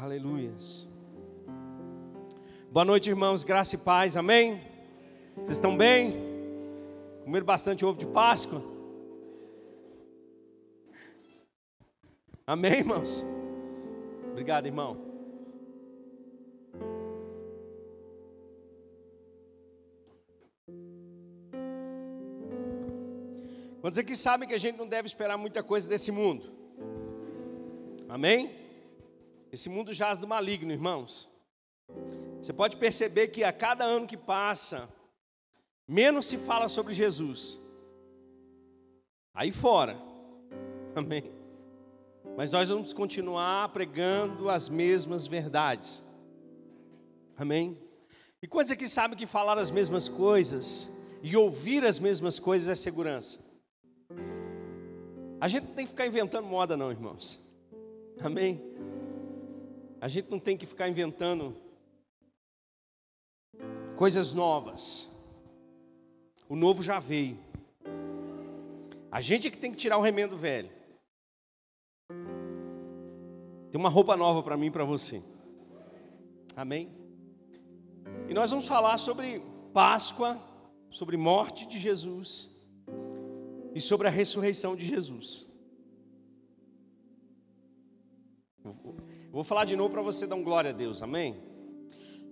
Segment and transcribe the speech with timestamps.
[0.00, 0.86] Aleluias.
[2.70, 4.60] Boa noite, irmãos, graça e paz, amém?
[5.36, 6.14] Vocês estão bem?
[7.24, 8.62] Comeram bastante ovo de Páscoa?
[12.46, 13.24] Amém, irmãos?
[14.32, 14.98] Obrigado, irmão.
[23.80, 26.44] Quantos aqui sabem que a gente não deve esperar muita coisa desse mundo?
[28.08, 28.65] Amém?
[29.56, 31.30] Esse mundo jaz do maligno, irmãos.
[32.42, 34.86] Você pode perceber que a cada ano que passa,
[35.88, 37.58] menos se fala sobre Jesus.
[39.32, 39.96] Aí fora.
[40.94, 41.32] Amém.
[42.36, 46.04] Mas nós vamos continuar pregando as mesmas verdades.
[47.34, 47.78] Amém.
[48.42, 52.74] E quantos aqui sabem que falar as mesmas coisas e ouvir as mesmas coisas é
[52.74, 53.42] segurança?
[55.40, 57.40] A gente não tem que ficar inventando moda, não, irmãos.
[58.20, 58.75] Amém?
[60.06, 61.52] A gente não tem que ficar inventando
[63.96, 65.12] coisas novas.
[66.48, 67.36] O novo já veio.
[69.10, 70.70] A gente é que tem que tirar o remendo velho.
[73.68, 75.20] Tem uma roupa nova para mim e para você.
[76.54, 76.88] Amém?
[78.28, 79.42] E nós vamos falar sobre
[79.74, 80.40] Páscoa,
[80.88, 82.64] sobre morte de Jesus
[83.74, 85.52] e sobre a ressurreição de Jesus.
[89.36, 91.36] Vou falar de novo para você dar um glória a Deus, amém?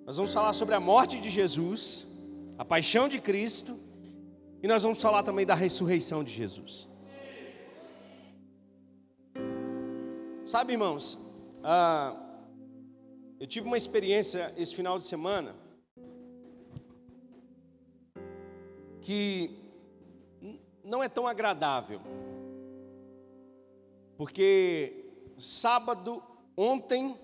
[0.06, 2.18] Nós vamos falar sobre a morte de Jesus,
[2.56, 3.78] a paixão de Cristo,
[4.62, 6.88] e nós vamos falar também da ressurreição de Jesus.
[10.46, 11.30] Sabe, irmãos,
[11.62, 12.16] ah,
[13.38, 15.54] eu tive uma experiência esse final de semana
[19.02, 19.50] que
[20.82, 22.00] não é tão agradável.
[24.16, 25.04] Porque
[25.36, 26.22] sábado,
[26.56, 27.16] ontem,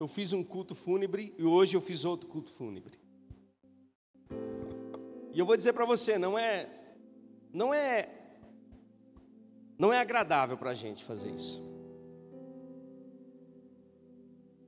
[0.00, 2.98] eu fiz um culto fúnebre e hoje eu fiz outro culto fúnebre.
[5.32, 6.68] E eu vou dizer para você, não é,
[7.52, 8.08] não é,
[9.78, 11.62] não é agradável para a gente fazer isso.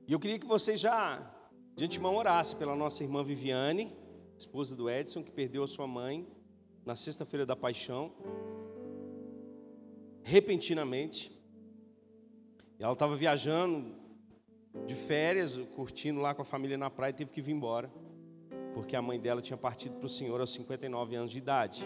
[0.07, 1.33] E eu queria que você já,
[1.75, 3.95] de antemão, orasse pela nossa irmã Viviane,
[4.37, 6.27] esposa do Edson, que perdeu a sua mãe
[6.85, 8.11] na sexta-feira da paixão,
[10.23, 11.31] repentinamente.
[12.79, 14.00] Ela estava viajando
[14.85, 17.91] de férias, curtindo lá com a família na praia teve que vir embora,
[18.73, 21.85] porque a mãe dela tinha partido para o Senhor aos 59 anos de idade.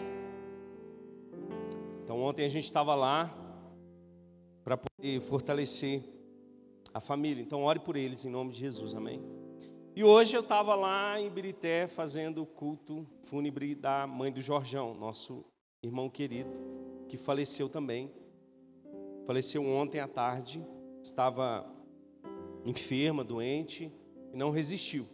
[2.02, 3.36] Então ontem a gente estava lá
[4.62, 6.02] para poder fortalecer
[6.94, 7.42] a família.
[7.42, 9.22] Então ore por eles em nome de Jesus, amém.
[9.94, 14.94] E hoje eu estava lá em Birité fazendo o culto fúnebre da mãe do Jorjão,
[14.94, 15.44] nosso
[15.82, 16.50] irmão querido,
[17.08, 18.12] que faleceu também.
[19.26, 20.64] Faleceu ontem à tarde,
[21.02, 21.66] estava
[22.66, 23.92] enferma, doente,
[24.32, 25.06] e não resistiu.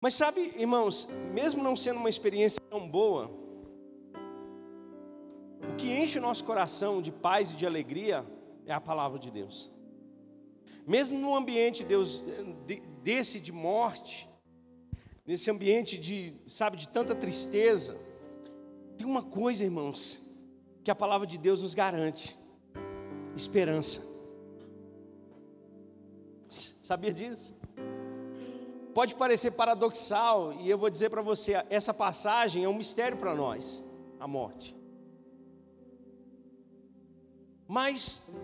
[0.00, 3.30] Mas sabe, irmãos, mesmo não sendo uma experiência tão boa,
[5.70, 8.24] o que enche o nosso coração de paz e de alegria
[8.64, 9.70] é a palavra de Deus.
[10.86, 12.22] Mesmo num ambiente Deus,
[13.02, 14.26] desse de morte,
[15.26, 18.00] nesse ambiente de, sabe, de tanta tristeza,
[18.96, 20.30] tem uma coisa, irmãos,
[20.82, 22.36] que a palavra de Deus nos garante:
[23.36, 24.09] esperança.
[26.90, 27.54] Sabia disso?
[28.92, 33.32] Pode parecer paradoxal, e eu vou dizer para você: essa passagem é um mistério para
[33.32, 33.80] nós,
[34.18, 34.74] a morte.
[37.68, 38.34] Mas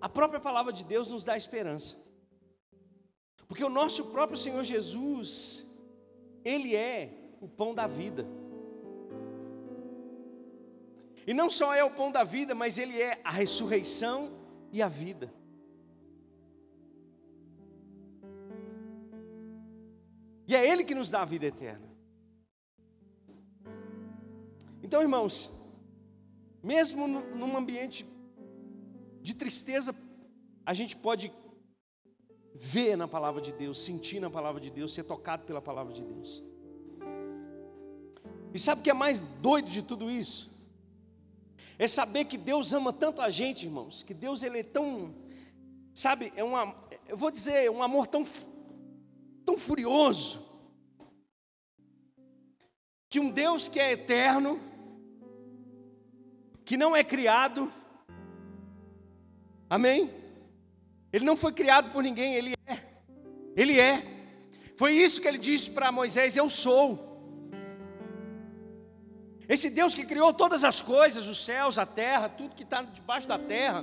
[0.00, 1.98] a própria palavra de Deus nos dá esperança.
[3.46, 5.84] Porque o nosso próprio Senhor Jesus,
[6.42, 8.26] Ele é o pão da vida.
[11.26, 14.30] E não só é o pão da vida, mas Ele é a ressurreição
[14.72, 15.39] e a vida.
[20.50, 21.88] E é Ele que nos dá a vida eterna.
[24.82, 25.78] Então, irmãos,
[26.60, 28.04] mesmo num ambiente
[29.22, 29.94] de tristeza,
[30.66, 31.32] a gente pode
[32.52, 36.02] ver na palavra de Deus, sentir na palavra de Deus, ser tocado pela palavra de
[36.02, 36.42] Deus.
[38.52, 40.68] E sabe o que é mais doido de tudo isso?
[41.78, 45.14] É saber que Deus ama tanto a gente, irmãos, que Deus ele é tão,
[45.94, 46.74] sabe, é uma,
[47.06, 48.24] eu vou dizer, um amor tão
[49.50, 50.46] tão furioso,
[53.08, 54.60] que um Deus que é eterno,
[56.64, 57.72] que não é criado,
[59.68, 60.08] amém?
[61.12, 62.78] Ele não foi criado por ninguém, ele é,
[63.56, 64.06] ele é.
[64.76, 67.08] Foi isso que ele disse para Moisés: Eu sou.
[69.48, 73.26] Esse Deus que criou todas as coisas, os céus, a terra, tudo que está debaixo
[73.26, 73.82] da terra,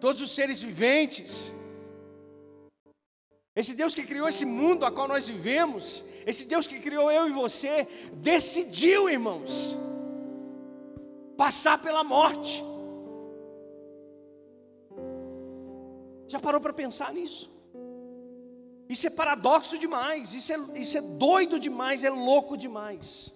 [0.00, 1.52] todos os seres viventes.
[3.56, 7.28] Esse Deus que criou esse mundo a qual nós vivemos, esse Deus que criou eu
[7.28, 9.76] e você, decidiu, irmãos,
[11.36, 12.64] passar pela morte.
[16.26, 17.54] Já parou para pensar nisso?
[18.88, 23.32] Isso é paradoxo demais, isso é, isso é doido demais, é louco demais.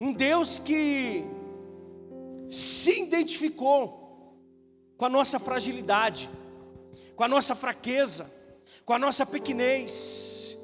[0.00, 1.24] Um Deus que
[2.48, 4.00] se identificou
[4.96, 6.28] com a nossa fragilidade,
[7.20, 8.32] com a nossa fraqueza,
[8.82, 10.56] com a nossa pequenez,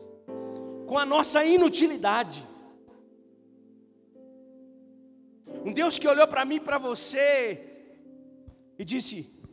[0.86, 2.42] com a nossa inutilidade.
[5.62, 7.60] Um Deus que olhou para mim para você
[8.78, 9.44] e disse: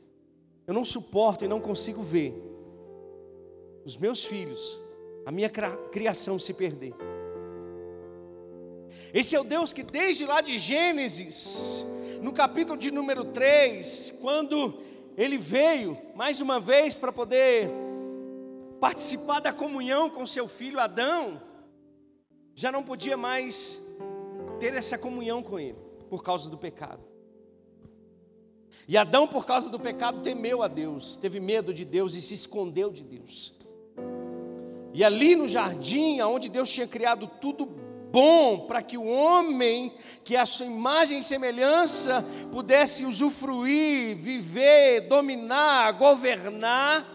[0.66, 2.42] Eu não suporto e não consigo ver
[3.84, 4.80] os meus filhos,
[5.26, 6.96] a minha criação se perder.
[9.14, 11.86] Esse é o Deus que desde lá de Gênesis,
[12.22, 17.69] no capítulo de número 3, quando ele veio mais uma vez para poder
[18.80, 21.42] participar da comunhão com seu filho Adão,
[22.54, 23.80] já não podia mais
[24.60, 25.77] ter essa comunhão com ele,
[26.10, 27.01] por causa do pecado.
[28.88, 32.33] E Adão, por causa do pecado, temeu a Deus, teve medo de Deus e se
[32.33, 33.54] escondeu de Deus.
[34.94, 37.65] E ali no jardim, onde Deus tinha criado tudo
[38.13, 39.92] bom para que o homem,
[40.24, 47.10] que é a sua imagem e semelhança, pudesse usufruir, viver, dominar, governar.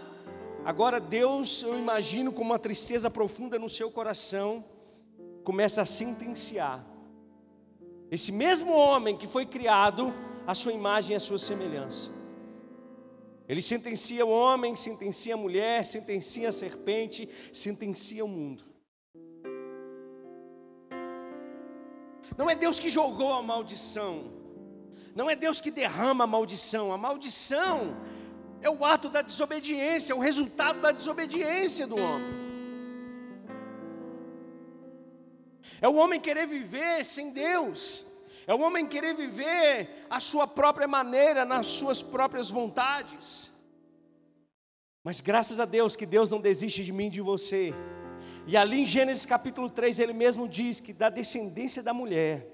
[0.64, 4.64] Agora Deus, eu imagino com uma tristeza profunda no seu coração,
[5.44, 6.84] começa a sentenciar.
[8.10, 10.12] Esse mesmo homem que foi criado,
[10.48, 12.10] a sua imagem e a sua semelhança.
[13.48, 18.67] Ele sentencia o homem, sentencia a mulher, sentencia a serpente, sentencia o mundo.
[22.36, 24.24] Não é Deus que jogou a maldição.
[25.14, 26.92] Não é Deus que derrama a maldição.
[26.92, 27.96] A maldição
[28.60, 32.38] é o ato da desobediência, é o resultado da desobediência do homem.
[35.80, 38.06] É o homem querer viver sem Deus.
[38.46, 43.52] É o homem querer viver a sua própria maneira, nas suas próprias vontades.
[45.04, 47.74] Mas graças a Deus que Deus não desiste de mim e de você.
[48.50, 52.50] E ali em Gênesis capítulo 3, ele mesmo diz que da descendência da mulher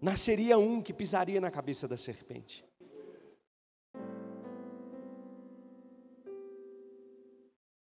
[0.00, 2.64] nasceria um que pisaria na cabeça da serpente.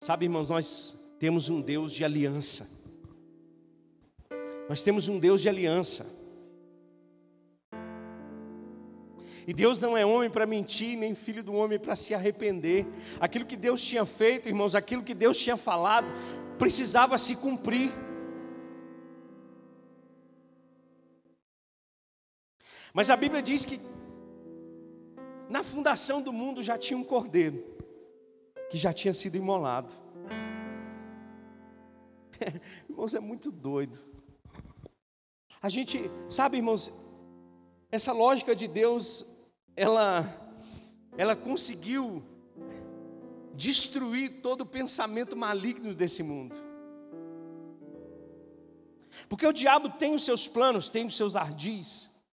[0.03, 2.83] Sabe, irmãos, nós temos um Deus de aliança.
[4.67, 6.20] Nós temos um Deus de aliança.
[9.51, 12.87] E Deus não é homem para mentir, nem filho do homem para se arrepender.
[13.19, 16.07] Aquilo que Deus tinha feito, irmãos, aquilo que Deus tinha falado,
[16.57, 17.91] precisava se cumprir.
[22.93, 23.77] Mas a Bíblia diz que
[25.49, 27.61] na fundação do mundo já tinha um cordeiro,
[28.69, 29.93] que já tinha sido imolado.
[32.89, 33.99] irmãos, é muito doido.
[35.61, 36.89] A gente, sabe, irmãos,
[37.91, 39.40] essa lógica de Deus
[39.81, 40.23] ela,
[41.17, 42.23] ela conseguiu
[43.55, 46.55] destruir todo o pensamento maligno desse mundo.
[49.27, 52.23] Porque o diabo tem os seus planos, tem os seus ardis.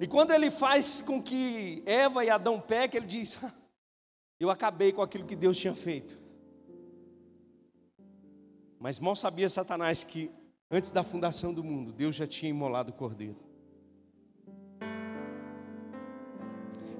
[0.00, 3.38] E quando ele faz com que Eva e Adão pequem, ele diz:
[4.40, 6.18] Eu acabei com aquilo que Deus tinha feito.
[8.80, 10.28] Mas mal sabia Satanás que
[10.68, 13.51] antes da fundação do mundo, Deus já tinha imolado o cordeiro.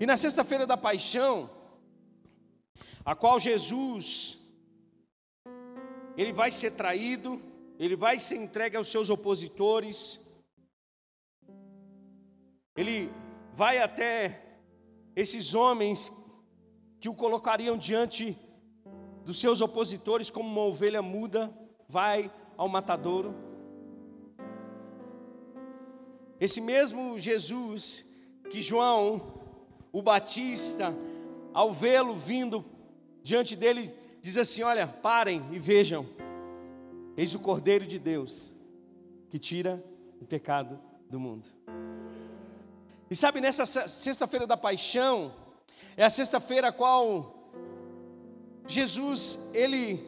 [0.00, 1.50] E na sexta-feira da paixão,
[3.04, 4.38] a qual Jesus
[6.16, 7.40] ele vai ser traído,
[7.78, 10.30] ele vai ser entregue aos seus opositores.
[12.76, 13.10] Ele
[13.54, 14.60] vai até
[15.16, 16.12] esses homens
[17.00, 18.38] que o colocariam diante
[19.24, 21.52] dos seus opositores como uma ovelha muda,
[21.88, 23.34] vai ao matadouro.
[26.40, 28.10] Esse mesmo Jesus
[28.50, 29.41] que João
[29.92, 30.94] o Batista,
[31.52, 32.64] ao vê-lo vindo
[33.22, 36.06] diante dele, diz assim: Olha, parem e vejam,
[37.16, 38.52] eis o Cordeiro de Deus
[39.28, 39.82] que tira
[40.20, 41.46] o pecado do mundo.
[43.10, 45.34] E sabe, nessa sexta-feira da paixão,
[45.96, 47.50] é a sexta-feira a qual
[48.66, 50.00] Jesus, ele,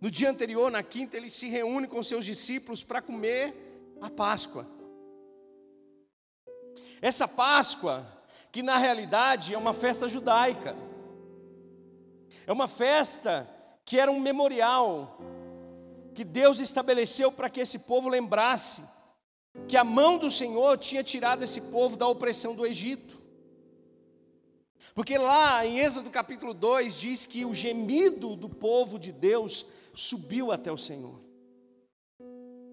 [0.00, 4.66] no dia anterior, na quinta, ele se reúne com seus discípulos para comer a Páscoa.
[7.06, 8.04] Essa Páscoa,
[8.50, 10.76] que na realidade é uma festa judaica,
[12.44, 13.48] é uma festa
[13.84, 15.16] que era um memorial
[16.16, 18.82] que Deus estabeleceu para que esse povo lembrasse
[19.68, 23.22] que a mão do Senhor tinha tirado esse povo da opressão do Egito.
[24.92, 30.50] Porque lá em Êxodo capítulo 2 diz que o gemido do povo de Deus subiu
[30.50, 31.20] até o Senhor.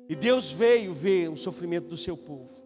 [0.10, 2.63] E Deus veio ver o sofrimento do seu povo.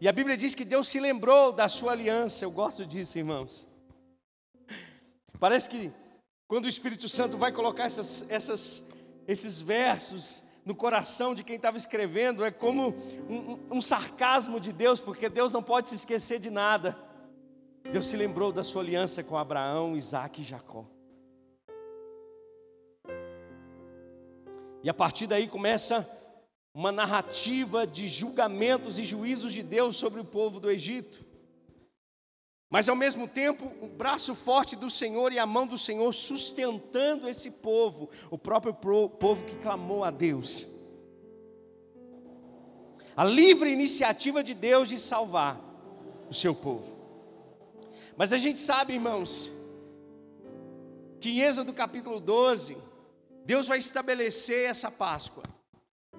[0.00, 2.44] E a Bíblia diz que Deus se lembrou da sua aliança.
[2.44, 3.66] Eu gosto disso, irmãos.
[5.38, 5.92] Parece que
[6.48, 8.88] quando o Espírito Santo vai colocar essas, essas,
[9.26, 12.88] esses versos no coração de quem estava escrevendo, é como
[13.28, 16.98] um, um, sarcasmo de Deus, porque Deus não pode se esquecer de nada.
[17.92, 20.84] Deus se lembrou da sua aliança com Abraão, Isaac e Jacó.
[24.82, 26.08] E a partir daí começa
[26.76, 31.24] uma narrativa de julgamentos e juízos de Deus sobre o povo do Egito.
[32.68, 37.30] Mas ao mesmo tempo, o braço forte do Senhor e a mão do Senhor sustentando
[37.30, 40.68] esse povo, o próprio povo que clamou a Deus.
[43.16, 45.58] A livre iniciativa de Deus de salvar
[46.28, 46.94] o seu povo.
[48.18, 49.50] Mas a gente sabe, irmãos,
[51.22, 52.76] que em Êxodo capítulo 12,
[53.46, 55.55] Deus vai estabelecer essa Páscoa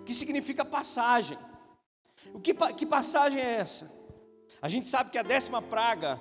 [0.08, 1.38] que significa passagem.
[2.34, 3.94] O que, que passagem é essa?
[4.62, 6.18] A gente sabe que a décima praga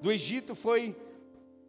[0.00, 0.96] do Egito foi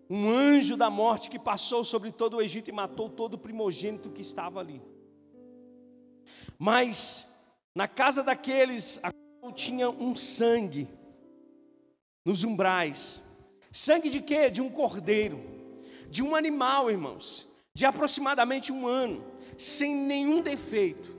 [0.09, 4.09] um anjo da morte que passou sobre todo o Egito e matou todo o primogênito
[4.09, 4.81] que estava ali.
[6.57, 9.01] Mas na casa daqueles
[9.53, 10.88] tinha um sangue
[12.24, 13.24] nos umbrais.
[13.74, 14.50] Sangue de quê?
[14.50, 15.43] De um cordeiro,
[16.09, 19.21] de um animal, irmãos, de aproximadamente um ano,
[19.57, 21.16] sem nenhum defeito.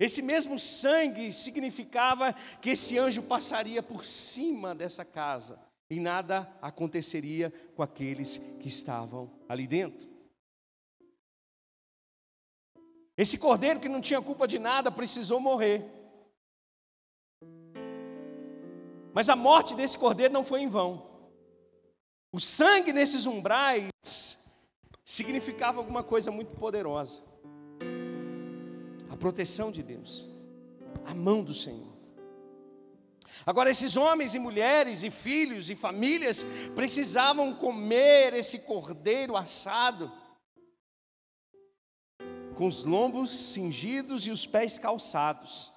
[0.00, 7.50] Esse mesmo sangue significava que esse anjo passaria por cima dessa casa e nada aconteceria
[7.76, 10.08] com aqueles que estavam ali dentro.
[13.14, 15.84] Esse cordeiro que não tinha culpa de nada precisou morrer.
[19.12, 21.10] Mas a morte desse cordeiro não foi em vão.
[22.32, 23.90] O sangue nesses umbrais
[25.04, 27.28] significava alguma coisa muito poderosa
[29.20, 30.28] proteção de Deus,
[31.04, 31.90] a mão do Senhor.
[33.46, 40.10] Agora, esses homens e mulheres, e filhos e famílias precisavam comer esse cordeiro assado,
[42.56, 45.72] com os lombos cingidos e os pés calçados,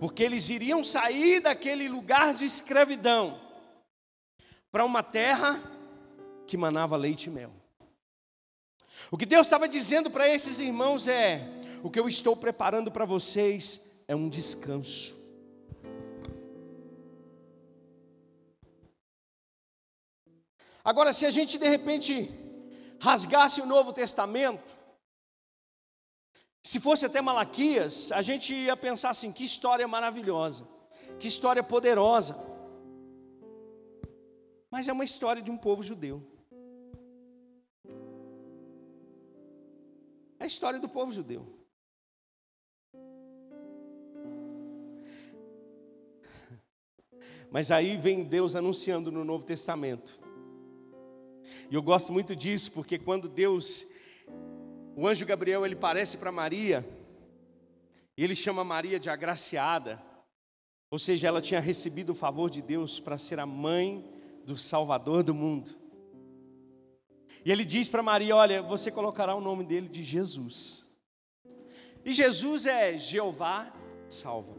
[0.00, 3.40] porque eles iriam sair daquele lugar de escravidão
[4.72, 5.62] para uma terra
[6.46, 7.61] que manava leite e mel.
[9.10, 11.46] O que Deus estava dizendo para esses irmãos é:
[11.82, 15.20] o que eu estou preparando para vocês é um descanso.
[20.84, 22.28] Agora, se a gente de repente
[23.00, 24.76] rasgasse o Novo Testamento,
[26.62, 30.68] se fosse até Malaquias, a gente ia pensar assim: que história maravilhosa,
[31.18, 32.36] que história poderosa.
[34.70, 36.31] Mas é uma história de um povo judeu.
[40.42, 41.46] A história do povo judeu.
[47.50, 50.18] Mas aí vem Deus anunciando no Novo Testamento.
[51.70, 53.92] E eu gosto muito disso, porque quando Deus,
[54.96, 56.84] o anjo Gabriel, ele parece para Maria,
[58.16, 60.02] e ele chama Maria de agraciada,
[60.90, 64.04] ou seja, ela tinha recebido o favor de Deus para ser a mãe
[64.44, 65.81] do Salvador do mundo.
[67.44, 70.96] E ele diz para Maria: Olha, você colocará o nome dele de Jesus.
[72.04, 73.72] E Jesus é Jeová
[74.08, 74.54] salva.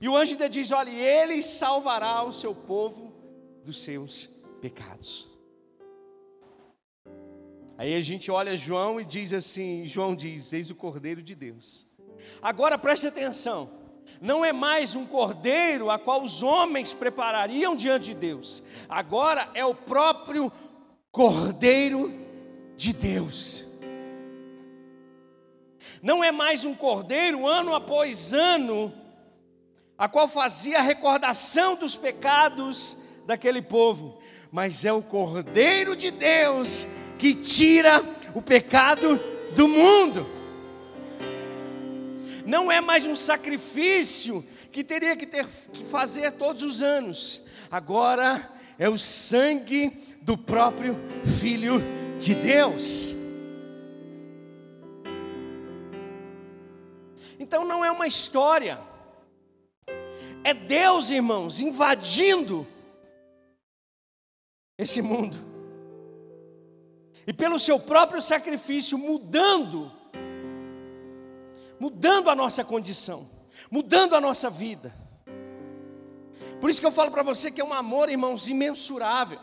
[0.00, 3.12] E o anjo ainda diz: Olha, ele salvará o seu povo
[3.64, 5.36] dos seus pecados.
[7.78, 11.98] Aí a gente olha João e diz assim: João diz, eis o Cordeiro de Deus.
[12.40, 13.85] Agora preste atenção
[14.20, 19.64] não é mais um cordeiro a qual os homens preparariam diante de Deus, agora é
[19.64, 20.50] o próprio
[21.10, 22.12] Cordeiro
[22.76, 23.80] de Deus.
[26.02, 28.92] Não é mais um cordeiro ano após ano,
[29.96, 34.18] a qual fazia a recordação dos pecados daquele povo,
[34.52, 38.02] mas é o Cordeiro de Deus que tira
[38.34, 39.18] o pecado
[39.54, 40.35] do mundo
[42.46, 47.48] não é mais um sacrifício que teria que ter que fazer todos os anos.
[47.70, 49.90] Agora é o sangue
[50.22, 51.82] do próprio Filho
[52.18, 53.14] de Deus.
[57.38, 58.78] Então não é uma história,
[60.42, 62.66] é Deus, irmãos, invadindo
[64.78, 65.36] esse mundo,
[67.26, 69.95] e pelo seu próprio sacrifício mudando
[71.78, 73.28] mudando a nossa condição,
[73.70, 74.94] mudando a nossa vida.
[76.60, 79.38] Por isso que eu falo para você que é um amor, irmãos, imensurável.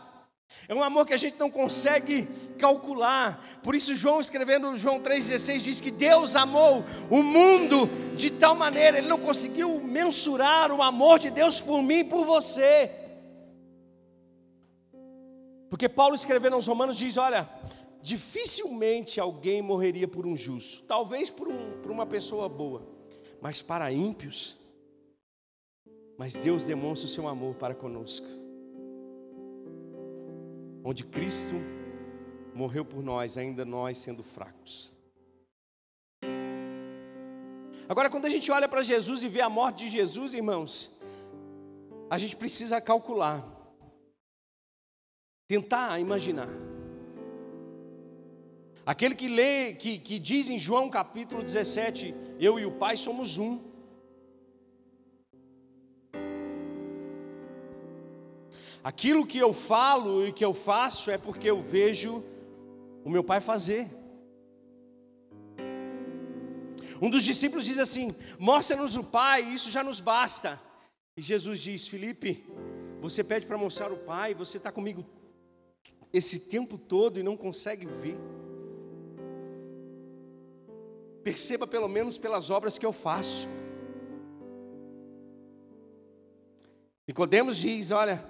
[0.68, 3.42] É um amor que a gente não consegue calcular.
[3.62, 8.98] Por isso, João, escrevendo João 3,16, diz que Deus amou o mundo de tal maneira,
[8.98, 12.90] ele não conseguiu mensurar o amor de Deus por mim e por você.
[15.68, 17.48] Porque Paulo, escrevendo aos Romanos, diz: Olha,
[18.04, 22.86] dificilmente alguém morreria por um justo, talvez por, um, por uma pessoa boa,
[23.40, 24.58] mas para ímpios.
[26.16, 28.44] Mas Deus demonstra o seu amor para conosco
[30.84, 31.54] onde Cristo
[32.54, 34.92] morreu por nós, ainda nós sendo fracos.
[37.88, 41.02] Agora, quando a gente olha para Jesus e vê a morte de Jesus, irmãos,
[42.10, 43.42] a gente precisa calcular,
[45.48, 46.48] tentar imaginar.
[48.86, 53.38] Aquele que lê, que, que diz em João capítulo 17: Eu e o Pai somos
[53.38, 53.58] um.
[58.82, 62.22] Aquilo que eu falo e que eu faço é porque eu vejo
[63.02, 63.88] o meu pai fazer.
[67.00, 70.60] Um dos discípulos diz assim: Mostra-nos o Pai, isso já nos basta.
[71.16, 72.44] E Jesus diz: Felipe,
[73.00, 75.02] você pede para mostrar o Pai, você está comigo
[76.12, 78.33] esse tempo todo e não consegue ver.
[81.24, 83.48] Perceba pelo menos pelas obras que eu faço.
[87.08, 88.22] Nicodemos diz: Olha,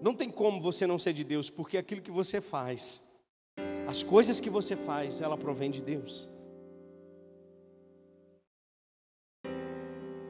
[0.00, 3.20] não tem como você não ser de Deus, porque aquilo que você faz,
[3.88, 6.28] as coisas que você faz, ela provém de Deus.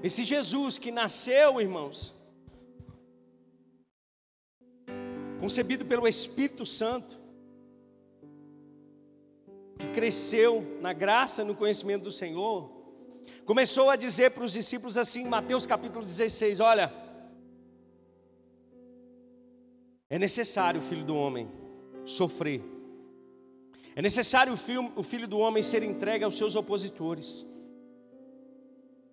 [0.03, 2.15] Esse Jesus que nasceu, irmãos,
[5.41, 7.28] concebido pelo Espírito Santo,
[9.79, 12.71] que cresceu na graça no conhecimento do Senhor,
[13.45, 16.93] começou a dizer para os discípulos assim, Mateus capítulo 16: Olha,
[20.11, 21.51] é necessário o filho do homem
[22.05, 22.63] sofrer.
[23.95, 27.47] É necessário o filho, o filho do homem ser entregue aos seus opositores.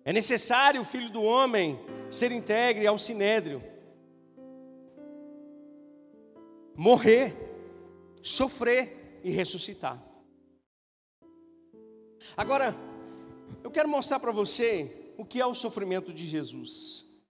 [0.04, 1.78] É necessário o filho do homem
[2.10, 3.62] ser entregue ao sinédrio.
[6.76, 7.34] Morrer,
[8.22, 10.00] sofrer e ressuscitar.
[12.36, 12.76] Agora,
[13.64, 17.24] eu quero mostrar para você o que é o sofrimento de Jesus.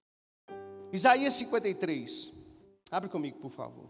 [0.92, 2.32] Isaías 53.
[2.90, 3.88] Abre comigo, por favor.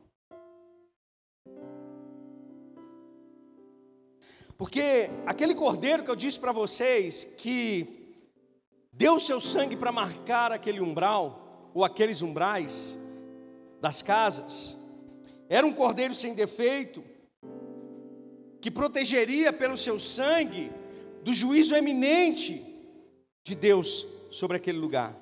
[4.59, 8.14] Porque aquele cordeiro que eu disse para vocês que
[8.92, 12.94] deu seu sangue para marcar aquele umbral, ou aqueles umbrais
[13.81, 14.76] das casas,
[15.48, 17.02] era um cordeiro sem defeito,
[18.61, 20.70] que protegeria pelo seu sangue
[21.26, 22.64] do juízo eminente
[23.44, 25.12] de Deus sobre aquele lugar.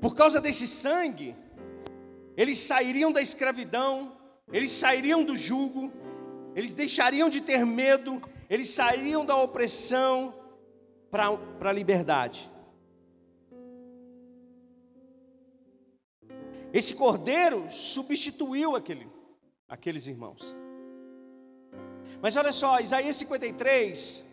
[0.00, 1.34] Por causa desse sangue,
[2.36, 4.16] eles sairiam da escravidão,
[4.52, 5.90] eles sairiam do jugo,
[6.54, 10.32] eles deixariam de ter medo, eles sairiam da opressão
[11.10, 12.48] para a liberdade.
[16.72, 19.08] Esse cordeiro substituiu aquele,
[19.68, 20.54] aqueles irmãos.
[22.20, 24.24] Mas olha só, Isaías 53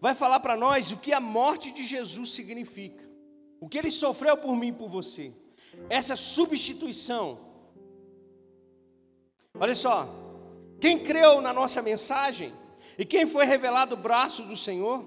[0.00, 3.02] vai falar para nós o que a morte de Jesus significa.
[3.60, 5.32] O que ele sofreu por mim e por você.
[5.88, 7.38] Essa substituição.
[9.58, 10.08] Olha só.
[10.80, 12.52] Quem creu na nossa mensagem
[12.98, 15.06] e quem foi revelado o braço do Senhor,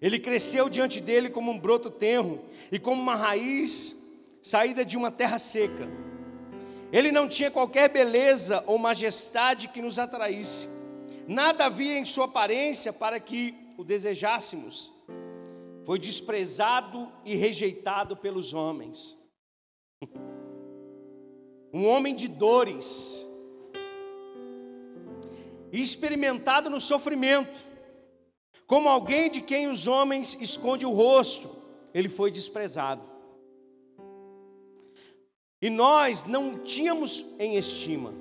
[0.00, 4.00] ele cresceu diante dele como um broto tenro e como uma raiz
[4.42, 5.88] saída de uma terra seca.
[6.92, 10.79] Ele não tinha qualquer beleza ou majestade que nos atraísse.
[11.30, 14.92] Nada havia em sua aparência para que o desejássemos
[15.84, 19.16] foi desprezado e rejeitado pelos homens.
[21.72, 23.24] Um homem de dores,
[25.70, 27.60] experimentado no sofrimento,
[28.66, 31.48] como alguém de quem os homens escondem o rosto,
[31.94, 33.08] ele foi desprezado.
[35.62, 38.12] E nós não tínhamos em estima.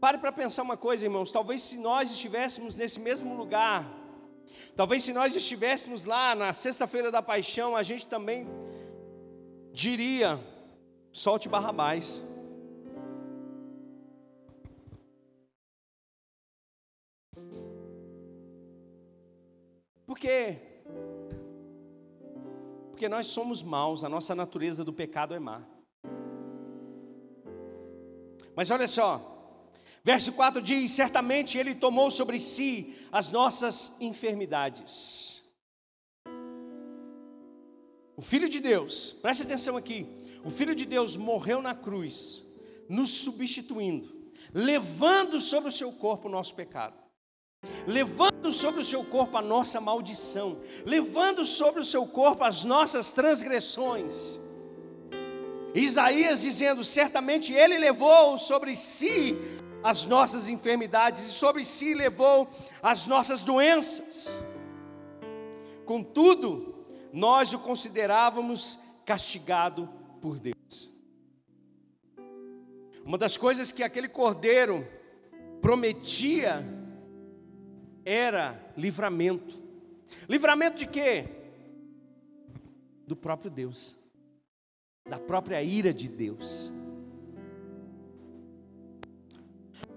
[0.00, 1.32] Pare para pensar uma coisa, irmãos.
[1.32, 3.98] Talvez se nós estivéssemos nesse mesmo lugar,
[4.78, 8.46] Talvez se nós estivéssemos lá na sexta-feira da paixão, a gente também
[9.72, 10.38] diria:
[11.12, 12.22] solte Barrabás.
[20.06, 20.58] Por quê?
[22.90, 25.60] Porque nós somos maus, a nossa natureza do pecado é má.
[28.54, 29.37] Mas olha só,
[30.04, 35.42] Verso 4 diz: Certamente Ele tomou sobre si as nossas enfermidades.
[38.16, 40.04] O Filho de Deus, preste atenção aqui,
[40.44, 42.46] o Filho de Deus morreu na cruz,
[42.88, 46.96] nos substituindo, levando sobre o seu corpo o nosso pecado,
[47.86, 53.12] levando sobre o seu corpo a nossa maldição, levando sobre o seu corpo as nossas
[53.12, 54.40] transgressões.
[55.74, 59.36] Isaías dizendo: certamente ele levou sobre si
[59.82, 62.48] as nossas enfermidades e sobre si levou
[62.82, 64.44] as nossas doenças.
[65.84, 69.88] Contudo, nós o considerávamos castigado
[70.20, 70.90] por Deus.
[73.04, 74.86] Uma das coisas que aquele cordeiro
[75.62, 76.62] prometia
[78.04, 79.62] era livramento.
[80.28, 81.26] Livramento de quê?
[83.06, 83.98] Do próprio Deus,
[85.08, 86.72] da própria ira de Deus.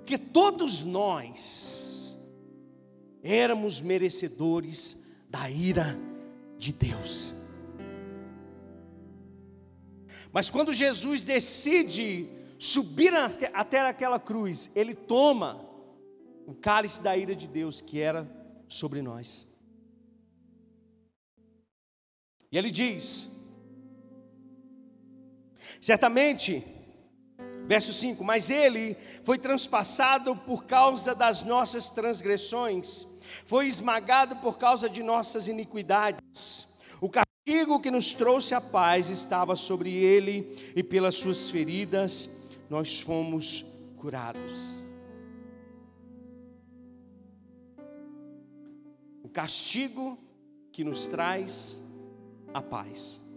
[0.02, 2.20] Porque todos nós
[3.24, 5.98] éramos merecedores da ira
[6.58, 7.36] de Deus.
[10.34, 13.14] Mas quando Jesus decide subir
[13.54, 15.64] até aquela cruz, ele toma
[16.48, 18.30] o cálice da ira de Deus que era
[18.68, 19.62] sobre nós.
[22.52, 23.46] E ele diz:
[25.80, 26.64] certamente,
[27.72, 33.08] verso 5: Mas ele foi transpassado por causa das nossas transgressões,
[33.46, 36.68] foi esmagado por causa de nossas iniquidades.
[37.00, 43.00] O castigo que nos trouxe a paz estava sobre ele, e pelas suas feridas nós
[43.00, 43.64] fomos
[43.96, 44.84] curados.
[49.24, 50.18] O castigo
[50.74, 51.82] que nos traz
[52.54, 53.31] a paz.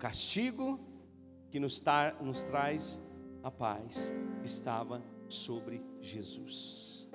[0.00, 0.80] Castigo
[1.50, 3.06] que nos, tá, nos traz
[3.42, 4.10] a paz
[4.42, 7.08] estava sobre Jesus.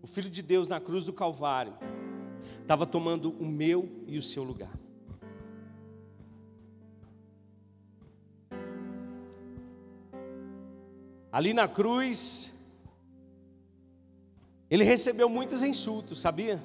[0.00, 1.76] O Filho de Deus na cruz do Calvário
[2.60, 4.72] estava tomando o meu e o seu lugar.
[11.32, 12.57] Ali na cruz,
[14.70, 16.62] ele recebeu muitos insultos, sabia?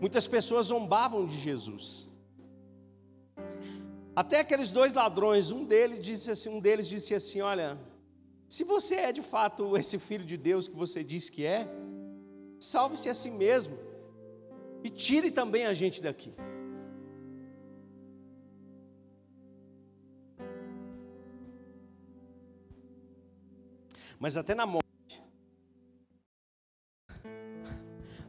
[0.00, 2.08] Muitas pessoas zombavam de Jesus.
[4.14, 7.78] Até aqueles dois ladrões, um deles disse assim, um deles disse assim, olha,
[8.48, 11.66] se você é de fato esse filho de Deus que você diz que é,
[12.60, 13.76] salve-se a si mesmo
[14.84, 16.32] e tire também a gente daqui.
[24.20, 24.83] Mas até na morte,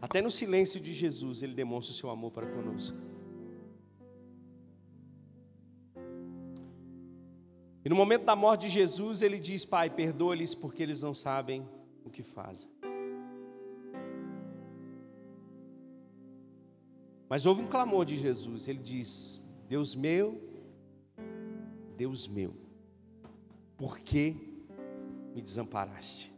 [0.05, 2.95] Até no silêncio de Jesus, ele demonstra o seu amor para conosco.
[7.83, 11.67] E no momento da morte de Jesus, ele diz: Pai, perdoa-lhes porque eles não sabem
[12.03, 12.69] o que fazem.
[17.27, 18.67] Mas houve um clamor de Jesus.
[18.67, 20.39] Ele diz: Deus meu,
[21.97, 22.53] Deus meu,
[23.75, 24.35] por que
[25.33, 26.34] me desamparaste?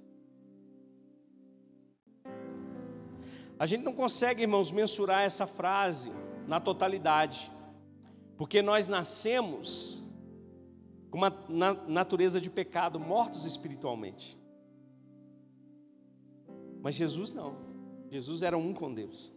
[3.60, 6.12] A gente não consegue, irmãos, mensurar essa frase
[6.48, 7.52] na totalidade,
[8.38, 10.06] porque nós nascemos
[11.10, 11.32] com uma
[11.88, 14.38] natureza de pecado, mortos espiritualmente.
[16.82, 17.58] Mas Jesus não,
[18.12, 19.34] Jesus era um com Deus.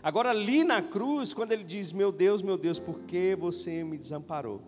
[0.00, 3.98] Agora, ali na cruz, quando ele diz: Meu Deus, meu Deus, por que você me
[3.98, 4.62] desamparou?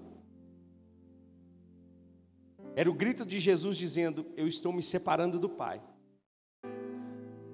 [2.75, 5.81] Era o grito de Jesus dizendo: Eu estou me separando do Pai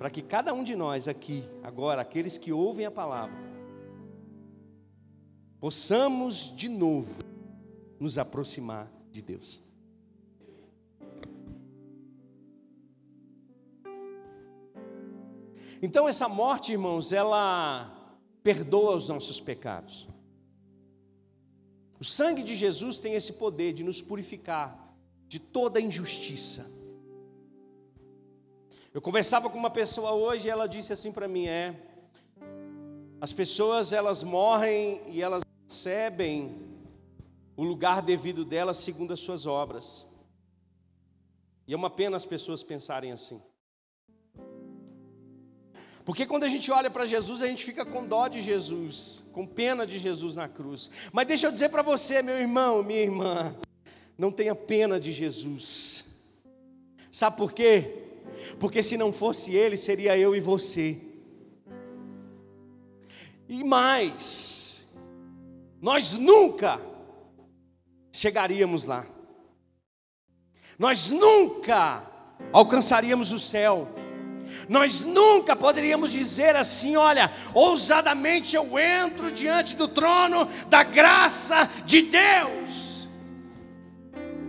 [0.00, 3.36] para que cada um de nós aqui, agora, aqueles que ouvem a palavra,
[5.60, 7.22] possamos de novo
[8.00, 9.62] nos aproximar de Deus.
[15.82, 20.08] Então, essa morte, irmãos, ela perdoa os nossos pecados.
[22.00, 24.96] O sangue de Jesus tem esse poder de nos purificar
[25.28, 26.79] de toda injustiça.
[28.92, 31.76] Eu conversava com uma pessoa hoje e ela disse assim para mim: é,
[33.20, 36.68] as pessoas elas morrem e elas recebem
[37.56, 40.10] o lugar devido delas segundo as suas obras.
[41.68, 43.40] E é uma pena as pessoas pensarem assim.
[46.04, 49.46] Porque quando a gente olha para Jesus, a gente fica com dó de Jesus, com
[49.46, 50.90] pena de Jesus na cruz.
[51.12, 53.54] Mas deixa eu dizer para você, meu irmão, minha irmã,
[54.18, 56.42] não tenha pena de Jesus.
[57.12, 58.09] Sabe por quê?
[58.60, 61.00] Porque se não fosse Ele, seria eu e você.
[63.48, 64.94] E mais,
[65.80, 66.78] nós nunca
[68.12, 69.04] chegaríamos lá,
[70.78, 72.06] nós nunca
[72.52, 73.88] alcançaríamos o céu
[74.68, 82.02] nós nunca poderíamos dizer assim: olha, ousadamente eu entro diante do trono da graça de
[82.02, 83.08] Deus.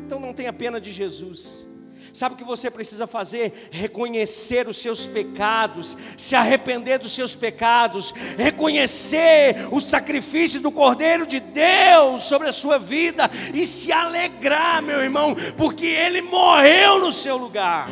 [0.05, 1.70] Então não tenha pena de Jesus.
[2.13, 3.69] Sabe o que você precisa fazer?
[3.71, 11.39] Reconhecer os seus pecados, se arrepender dos seus pecados, reconhecer o sacrifício do Cordeiro de
[11.39, 17.37] Deus sobre a sua vida e se alegrar, meu irmão, porque Ele morreu no seu
[17.37, 17.89] lugar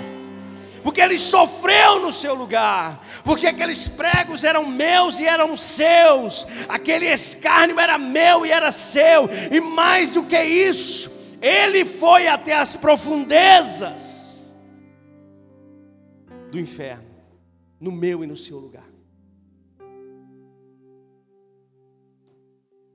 [0.83, 7.05] porque ele sofreu no seu lugar, porque aqueles pregos eram meus e eram seus, aquele
[7.05, 12.75] escárnio era meu e era seu, e mais do que isso, ele foi até as
[12.75, 14.53] profundezas
[16.51, 17.07] do inferno,
[17.79, 18.87] no meu e no seu lugar.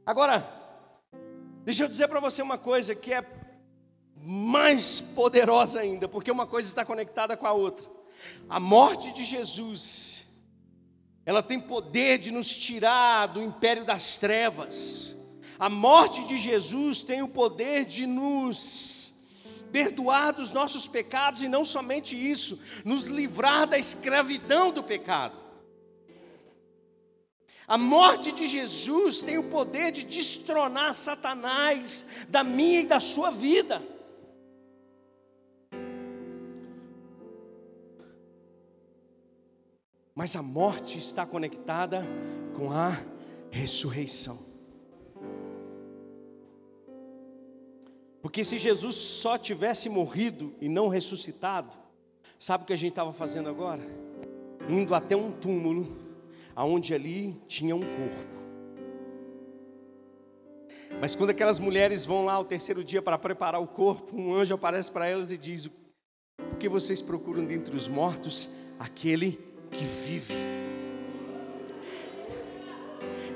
[0.05, 0.47] Agora,
[1.65, 3.25] deixa eu dizer para você uma coisa que é
[4.17, 7.87] mais poderosa ainda, porque uma coisa está conectada com a outra.
[8.49, 10.45] A morte de Jesus,
[11.25, 15.14] ela tem poder de nos tirar do império das trevas.
[15.59, 19.13] A morte de Jesus tem o poder de nos
[19.71, 25.37] perdoar dos nossos pecados e não somente isso, nos livrar da escravidão do pecado.
[27.67, 33.31] A morte de Jesus tem o poder de destronar Satanás da minha e da sua
[33.31, 33.83] vida.
[40.15, 42.07] Mas a morte está conectada
[42.55, 42.97] com a
[43.51, 44.54] ressurreição.
[48.25, 51.77] Porque se Jesus só tivesse morrido e não ressuscitado,
[52.39, 53.87] sabe o que a gente estava fazendo agora?
[54.67, 55.95] Indo até um túmulo,
[56.57, 58.45] aonde ali tinha um corpo.
[60.99, 64.55] Mas quando aquelas mulheres vão lá ao terceiro dia para preparar o corpo, um anjo
[64.55, 65.69] aparece para elas e diz:
[66.39, 69.39] Por que vocês procuram dentre os mortos aquele
[69.71, 70.33] que vive.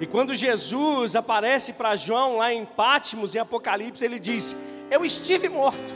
[0.01, 5.49] E quando Jesus aparece para João lá em Pátimos, em Apocalipse, ele diz: Eu estive
[5.49, 5.95] morto,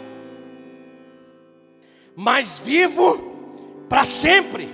[2.15, 4.69] mas vivo para sempre.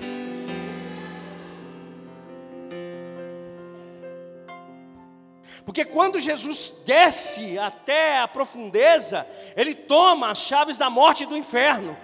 [5.65, 11.37] Porque quando Jesus desce até a profundeza, ele toma as chaves da morte e do
[11.37, 11.97] inferno.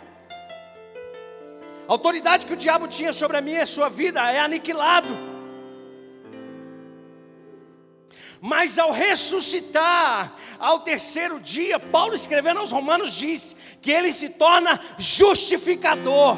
[1.89, 5.34] A autoridade que o diabo tinha sobre a minha e a sua vida é aniquilado.
[8.47, 14.79] Mas ao ressuscitar, ao terceiro dia, Paulo escrevendo aos Romanos diz que ele se torna
[14.99, 16.37] justificador.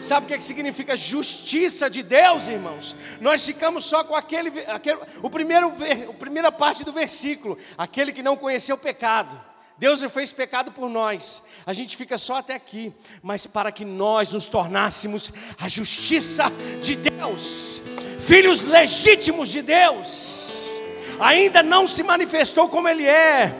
[0.00, 2.96] Sabe o que, é significa justiça de Deus, irmãos?
[3.20, 5.72] Nós ficamos só com aquele, aquele o primeiro,
[6.10, 9.40] a primeira parte do versículo, aquele que não conheceu pecado.
[9.78, 11.44] Deus fez pecado por nós.
[11.64, 12.92] A gente fica só até aqui,
[13.22, 16.46] mas para que nós nos tornássemos a justiça
[16.82, 17.82] de Deus,
[18.18, 20.80] filhos legítimos de Deus.
[21.20, 23.52] Ainda não se manifestou como Ele é,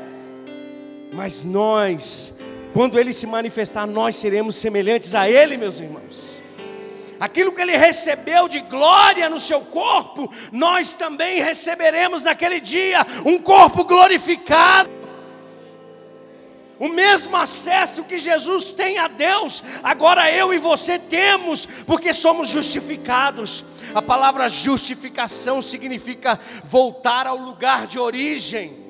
[1.12, 2.38] mas nós,
[2.73, 6.38] quando Ele se manifestar, nós seremos semelhantes a Ele, meus irmãos.
[7.21, 13.38] Aquilo que ele recebeu de glória no seu corpo, nós também receberemos naquele dia um
[13.38, 14.97] corpo glorificado.
[16.79, 22.49] O mesmo acesso que Jesus tem a Deus, agora eu e você temos, porque somos
[22.49, 23.64] justificados.
[23.95, 28.87] A palavra justificação significa voltar ao lugar de origem.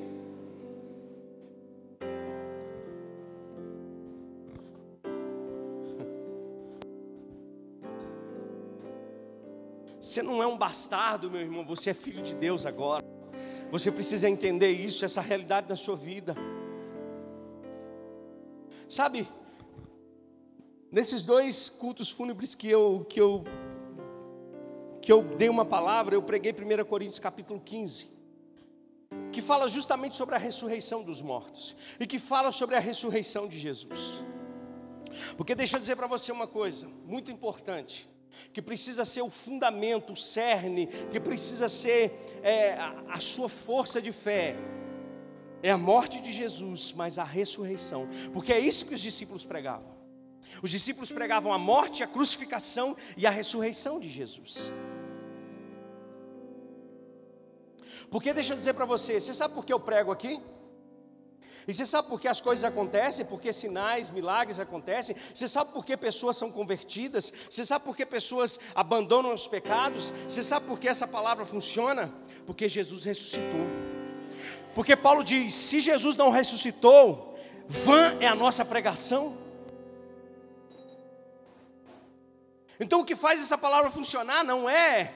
[10.01, 13.05] Você não é um bastardo, meu irmão, você é filho de Deus agora.
[13.71, 16.35] Você precisa entender isso, essa realidade na sua vida.
[18.89, 19.29] Sabe,
[20.91, 23.45] nesses dois cultos fúnebres que eu, que eu,
[25.03, 28.09] que eu dei uma palavra, eu preguei 1 Coríntios capítulo 15,
[29.31, 33.59] que fala justamente sobre a ressurreição dos mortos, e que fala sobre a ressurreição de
[33.59, 34.23] Jesus.
[35.37, 38.09] Porque deixa eu dizer para você uma coisa muito importante,
[38.55, 44.01] que precisa ser o fundamento, o cerne, que precisa ser é, a, a sua força
[44.01, 44.57] de fé
[45.63, 49.99] é a morte de Jesus, mas a ressurreição, porque é isso que os discípulos pregavam.
[50.63, 54.73] Os discípulos pregavam a morte, a crucificação e a ressurreição de Jesus.
[58.11, 60.41] Porque deixa eu dizer para você, você sabe por que eu prego aqui?
[61.67, 63.27] E você sabe por que as coisas acontecem?
[63.27, 65.15] Porque sinais, milagres acontecem.
[65.35, 67.31] Você sabe por que pessoas são convertidas?
[67.51, 70.15] Você sabe por que pessoas abandonam os pecados?
[70.27, 72.11] Você sabe por que essa palavra funciona?
[72.47, 73.67] Porque Jesus ressuscitou.
[74.79, 77.37] Porque Paulo diz: se Jesus não ressuscitou,
[77.67, 79.37] vã é a nossa pregação.
[82.79, 85.13] Então o que faz essa palavra funcionar não é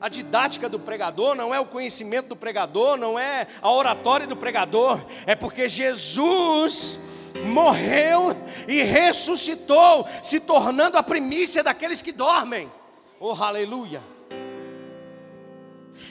[0.00, 4.38] a didática do pregador, não é o conhecimento do pregador, não é a oratória do
[4.38, 7.00] pregador, é porque Jesus
[7.44, 8.34] morreu
[8.66, 12.72] e ressuscitou, se tornando a primícia daqueles que dormem.
[13.20, 14.13] Oh, aleluia!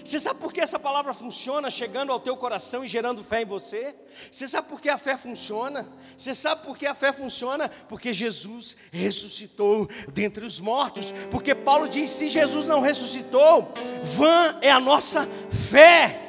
[0.03, 3.45] Você sabe por que essa palavra funciona chegando ao teu coração e gerando fé em
[3.45, 3.95] você?
[4.31, 5.87] Você sabe por que a fé funciona?
[6.17, 7.69] Você sabe por que a fé funciona?
[7.89, 11.13] Porque Jesus ressuscitou dentre os mortos.
[11.31, 16.23] Porque Paulo diz: se Jesus não ressuscitou, vã é a nossa fé.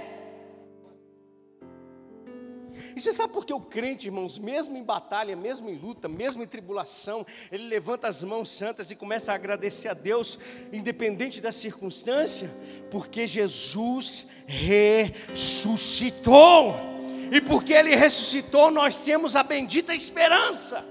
[2.97, 6.45] E você sabe por que o crente, irmãos, mesmo em batalha, mesmo em luta, mesmo
[6.45, 10.38] em tribulação, ele levanta as mãos santas e começa a agradecer a Deus,
[10.73, 12.49] independente da circunstância?
[12.95, 16.77] Porque Jesus ressuscitou.
[17.33, 20.87] E porque ele ressuscitou, nós temos a bendita esperança.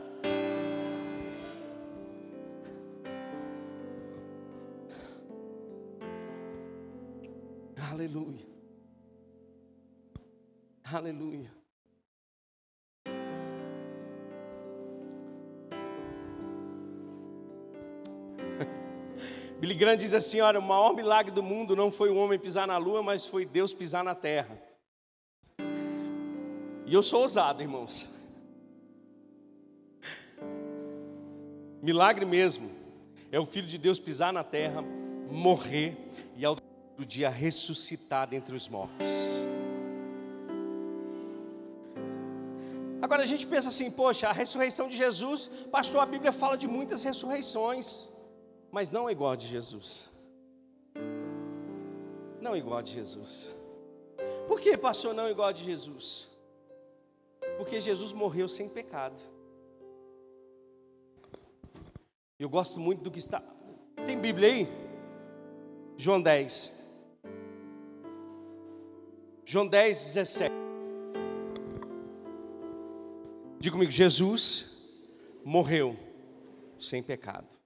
[7.89, 8.46] Aleluia.
[10.84, 11.62] Aleluia.
[19.63, 22.67] Billy Graham diz assim: olha, o maior milagre do mundo não foi o homem pisar
[22.67, 24.62] na lua, mas foi Deus pisar na terra.
[26.86, 28.10] E eu sou ousado, irmãos.
[31.82, 32.69] Milagre mesmo
[33.32, 34.82] é o Filho de Deus pisar na terra,
[35.32, 35.95] morrer
[36.36, 36.58] e ao
[37.08, 39.47] dia ressuscitar dentre os mortos.
[43.02, 46.67] Agora a gente pensa assim, poxa, a ressurreição de Jesus, pastor, a Bíblia fala de
[46.67, 48.12] muitas ressurreições
[48.73, 50.12] mas não igual a de Jesus.
[52.41, 53.55] Não igual a de Jesus.
[54.47, 56.36] Por que, pastor, não igual a de Jesus?
[57.55, 59.21] Porque Jesus morreu sem pecado.
[62.39, 63.43] Eu gosto muito do que está.
[64.07, 64.67] Tem Bíblia aí?
[65.95, 67.05] João 10.
[69.45, 70.51] João 10, 17.
[73.59, 74.89] Diga comigo, Jesus
[75.45, 75.95] morreu
[76.79, 77.62] sem pecado.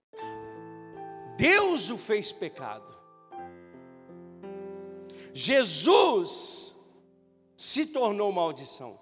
[1.37, 2.97] Deus o fez pecado.
[5.33, 6.97] Jesus
[7.55, 8.97] se tornou maldição.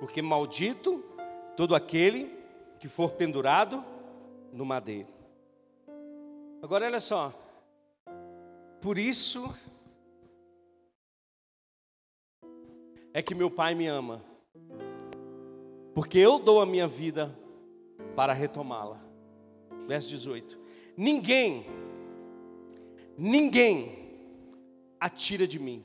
[0.00, 1.04] Porque maldito
[1.56, 2.36] todo aquele
[2.80, 3.84] que for pendurado
[4.52, 5.08] no madeiro.
[6.60, 7.32] Agora olha só.
[8.82, 9.54] Por isso
[13.14, 14.24] é que meu Pai me ama.
[15.94, 17.38] Porque eu dou a minha vida
[18.16, 19.09] para retomá-la
[19.90, 20.56] verso 18:
[20.96, 21.66] Ninguém,
[23.18, 23.98] ninguém
[25.00, 25.84] atira de mim,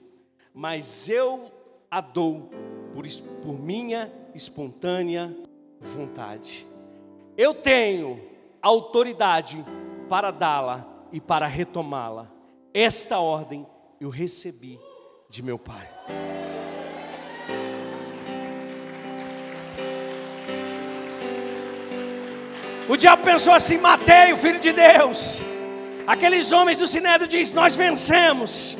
[0.53, 1.51] mas eu
[1.89, 2.51] a dou
[2.93, 3.03] por,
[3.43, 5.35] por minha espontânea
[5.81, 6.67] vontade.
[7.35, 8.21] Eu tenho
[8.61, 9.65] autoridade
[10.07, 12.31] para dá-la e para retomá-la.
[12.75, 13.65] Esta ordem
[13.99, 14.77] eu recebi
[15.27, 15.89] de meu Pai.
[22.87, 25.41] O diabo pensou assim: matei o filho de Deus.
[26.05, 28.77] Aqueles homens do Sinédrio diz: Nós vencemos.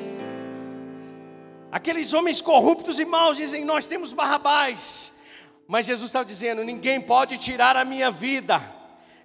[1.71, 5.21] Aqueles homens corruptos e maus dizem: Nós temos Barrabás.
[5.67, 8.61] Mas Jesus estava dizendo: Ninguém pode tirar a minha vida.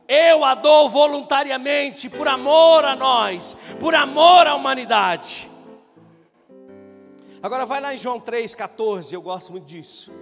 [0.08, 5.48] Eu a dou voluntariamente, por amor a nós, por amor à humanidade.
[7.42, 10.12] Agora vai lá em João 3,14, eu gosto muito disso.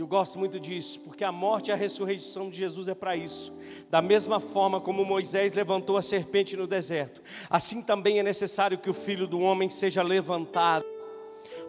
[0.00, 3.14] E eu gosto muito disso, porque a morte e a ressurreição de Jesus é para
[3.14, 3.52] isso.
[3.90, 7.20] Da mesma forma como Moisés levantou a serpente no deserto,
[7.50, 10.86] assim também é necessário que o filho do homem seja levantado,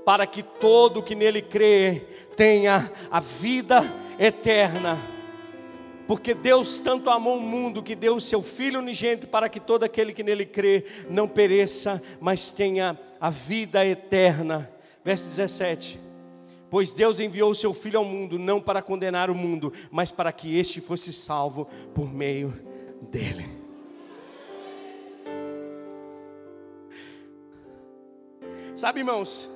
[0.05, 3.83] para que todo que nele crê tenha a vida
[4.17, 4.97] eterna.
[6.07, 9.83] Porque Deus tanto amou o mundo que deu o seu Filho unigênito para que todo
[9.83, 14.71] aquele que nele crê não pereça, mas tenha a vida eterna.
[15.03, 16.10] Verso 17.
[16.71, 20.31] Pois Deus enviou o seu Filho ao mundo, não para condenar o mundo, mas para
[20.31, 22.49] que este fosse salvo por meio
[23.01, 23.45] dele.
[28.73, 29.49] Sabe, irmãos,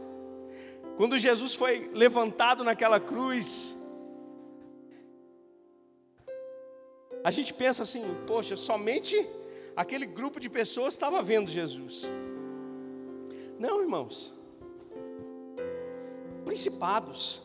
[0.98, 3.82] quando Jesus foi levantado naquela cruz,
[7.24, 9.26] a gente pensa assim: poxa, somente
[9.74, 12.12] aquele grupo de pessoas estava vendo Jesus.
[13.58, 14.45] Não, irmãos.
[16.46, 17.42] Principados,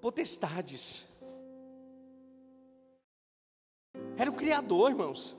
[0.00, 1.20] potestades.
[4.16, 5.36] Era o Criador, irmãos.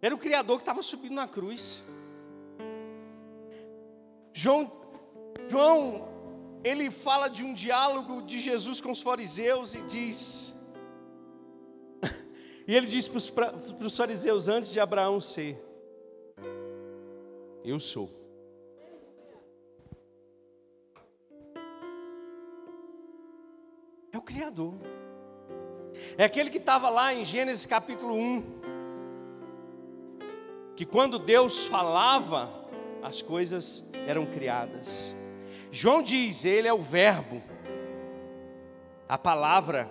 [0.00, 1.84] Era o Criador que estava subindo na cruz.
[4.32, 4.70] João,
[5.48, 6.08] João,
[6.62, 10.56] ele fala de um diálogo de Jesus com os fariseus e diz.
[12.66, 15.60] e ele diz para os fariseus antes de Abraão ser:
[17.64, 18.17] Eu sou.
[24.28, 24.74] Criador.
[26.18, 28.44] É aquele que estava lá em Gênesis capítulo 1.
[30.76, 32.52] Que quando Deus falava,
[33.02, 35.16] as coisas eram criadas.
[35.72, 37.42] João diz: Ele é o Verbo,
[39.08, 39.90] a palavra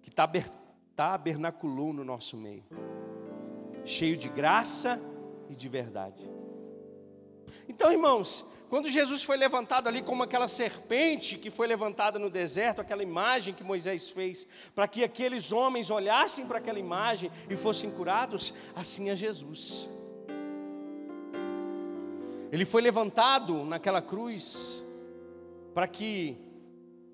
[0.00, 0.10] que
[0.96, 2.64] tabernaculou no nosso meio,
[3.84, 4.98] cheio de graça
[5.50, 6.26] e de verdade.
[7.68, 12.80] Então, irmãos, quando Jesus foi levantado ali como aquela serpente que foi levantada no deserto,
[12.80, 17.90] aquela imagem que Moisés fez, para que aqueles homens olhassem para aquela imagem e fossem
[17.90, 19.88] curados, assim é Jesus.
[22.50, 24.84] Ele foi levantado naquela cruz
[25.74, 26.36] para que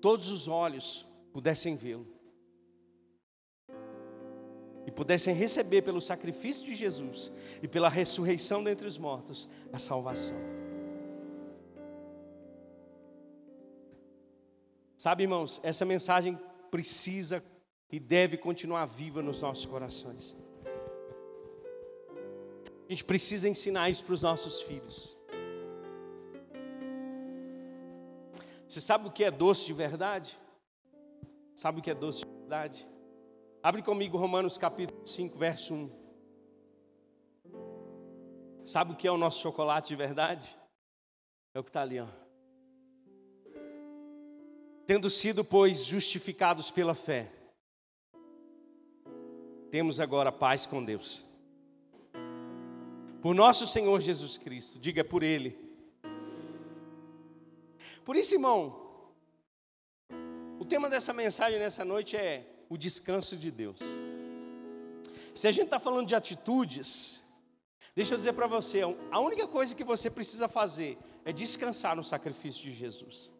[0.01, 2.18] todos os olhos pudessem vê-lo
[4.89, 7.31] e pudessem receber pelo sacrifício de Jesus
[7.61, 10.35] e pela ressurreição dentre os mortos a salvação.
[14.97, 16.37] Sabe, irmãos, essa mensagem
[16.71, 17.43] precisa
[17.91, 20.35] e deve continuar viva nos nossos corações.
[22.87, 25.15] A gente precisa ensinar isso para os nossos filhos.
[28.67, 30.35] Você sabe o que é doce de verdade?
[31.53, 32.87] Sabe o que é doce de verdade?
[33.61, 35.99] Abre comigo Romanos capítulo 5, verso 1.
[38.65, 40.57] Sabe o que é o nosso chocolate de verdade?
[41.53, 42.07] É o que está ali, ó.
[44.85, 47.31] Tendo sido, pois, justificados pela fé,
[49.69, 51.25] temos agora paz com Deus.
[53.21, 55.69] Por nosso Senhor Jesus Cristo, diga por Ele
[58.09, 59.13] por isso, irmão,
[60.59, 63.81] o tema dessa mensagem nessa noite é o descanso de Deus.
[65.33, 67.23] Se a gente está falando de atitudes,
[67.95, 72.03] deixa eu dizer para você: a única coisa que você precisa fazer é descansar no
[72.03, 73.31] sacrifício de Jesus.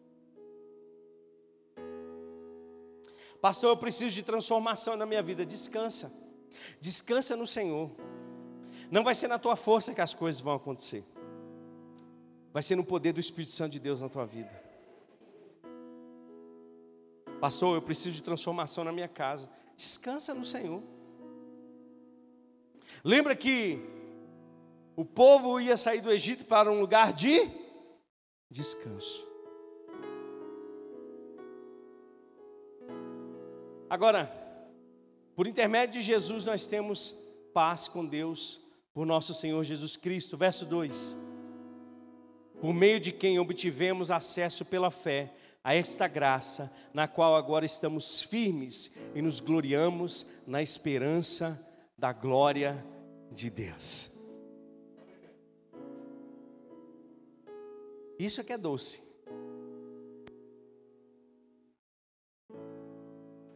[3.40, 5.46] Pastor, eu preciso de transformação na minha vida.
[5.46, 6.12] Descansa,
[6.80, 7.90] descansa no Senhor.
[8.90, 11.04] Não vai ser na tua força que as coisas vão acontecer
[12.52, 14.69] vai ser no poder do Espírito Santo de Deus na tua vida.
[17.40, 19.50] Pastor, eu preciso de transformação na minha casa.
[19.76, 20.82] Descansa no Senhor.
[23.02, 23.78] Lembra que
[24.94, 27.40] o povo ia sair do Egito para um lugar de
[28.50, 29.26] descanso.
[33.88, 34.30] Agora,
[35.34, 38.60] por intermédio de Jesus, nós temos paz com Deus,
[38.92, 40.36] por nosso Senhor Jesus Cristo.
[40.36, 41.30] Verso 2
[42.60, 45.32] por meio de quem obtivemos acesso pela fé
[45.62, 51.58] a esta graça, na qual agora estamos firmes e nos gloriamos na esperança
[51.96, 52.84] da glória
[53.30, 54.18] de Deus.
[58.18, 59.02] Isso é que é doce.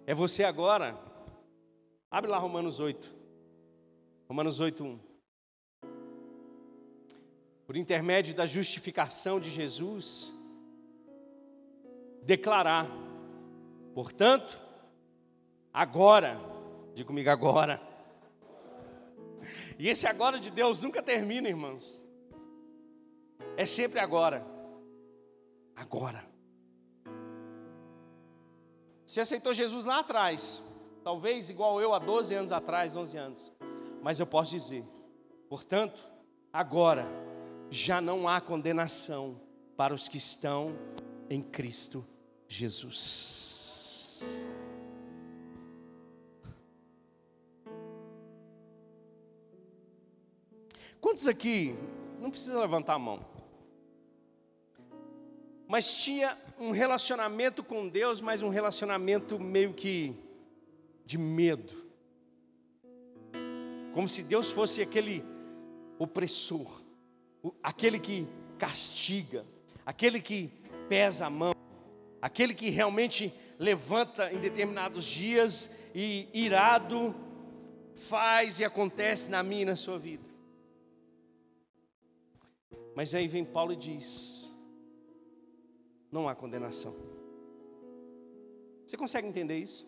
[0.07, 0.99] É você agora.
[2.11, 3.15] Abre lá Romanos 8.
[4.29, 5.15] Romanos 8, 1
[7.67, 10.35] por intermédio da justificação de Jesus,
[12.25, 12.89] declarar,
[13.95, 14.59] portanto,
[15.73, 16.41] agora,
[16.95, 17.81] diga comigo agora,
[19.79, 22.05] e esse agora de Deus nunca termina, irmãos,
[23.57, 24.45] é sempre agora,
[25.77, 26.25] agora.
[29.05, 30.65] Você aceitou Jesus lá atrás,
[31.05, 33.53] talvez igual eu há 12 anos atrás, 11 anos,
[34.03, 34.83] mas eu posso dizer,
[35.49, 36.09] portanto,
[36.51, 37.07] agora,
[37.71, 39.39] já não há condenação
[39.77, 40.73] para os que estão
[41.29, 42.14] em Cristo
[42.55, 44.23] Jesus.
[51.01, 51.75] Quantos aqui,
[52.21, 53.25] não precisa levantar a mão,
[55.69, 60.15] mas tinha um relacionamento com Deus, mas um relacionamento meio que
[61.05, 61.73] de medo,
[63.93, 65.23] como se Deus fosse aquele
[65.99, 66.81] opressor,
[67.63, 68.27] aquele que
[68.59, 69.45] castiga,
[69.85, 70.51] aquele que
[70.89, 71.54] pesa a mão,
[72.25, 77.15] aquele que realmente levanta em determinados dias e irado
[77.95, 80.25] faz e acontece na minha e na sua vida.
[82.97, 84.57] Mas aí vem Paulo e diz:
[86.11, 86.95] não há condenação.
[88.87, 89.87] Você consegue entender isso?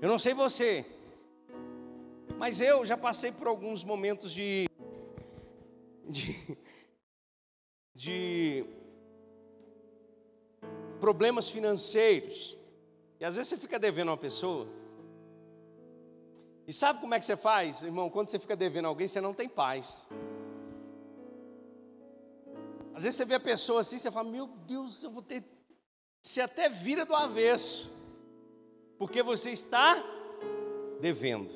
[0.00, 0.84] Eu não sei você,
[2.38, 4.68] mas eu já passei por alguns momentos de,
[6.08, 6.58] de,
[7.94, 8.81] de
[11.02, 12.56] problemas financeiros.
[13.18, 14.68] E às vezes você fica devendo a uma pessoa.
[16.64, 18.08] E sabe como é que você faz, irmão?
[18.08, 20.08] Quando você fica devendo a alguém, você não tem paz.
[22.94, 25.42] Às vezes você vê a pessoa assim, você fala: Meu Deus, eu vou ter.
[26.22, 27.92] Você até vira do avesso,
[28.96, 30.00] porque você está
[31.00, 31.50] devendo.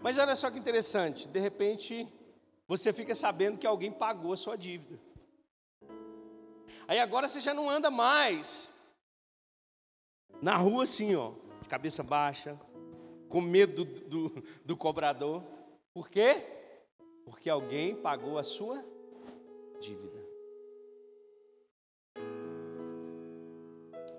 [0.00, 2.08] Mas olha só que interessante, de repente
[2.66, 5.09] você fica sabendo que alguém pagou a sua dívida.
[6.90, 8.76] Aí agora você já não anda mais
[10.42, 11.30] na rua assim, ó,
[11.62, 12.60] de cabeça baixa,
[13.28, 15.40] com medo do, do, do cobrador.
[15.94, 16.44] Por quê?
[17.24, 18.84] Porque alguém pagou a sua
[19.78, 20.18] dívida.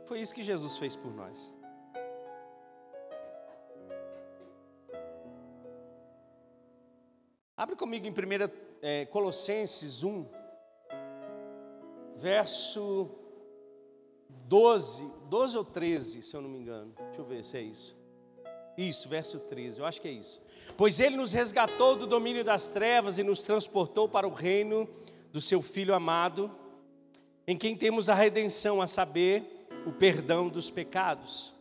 [0.05, 1.53] Foi isso que Jesus fez por nós.
[7.57, 8.15] Abre comigo em 1
[8.81, 10.25] é, Colossenses 1,
[12.21, 13.09] verso
[14.47, 16.93] 12, 12 ou 13, se eu não me engano.
[16.97, 17.99] Deixa eu ver se é isso.
[18.77, 20.41] Isso, verso 13, eu acho que é isso.
[20.77, 24.87] Pois ele nos resgatou do domínio das trevas e nos transportou para o reino
[25.31, 26.51] do seu Filho amado,
[27.45, 31.53] em quem temos a redenção, a saber, o perdão dos pecados.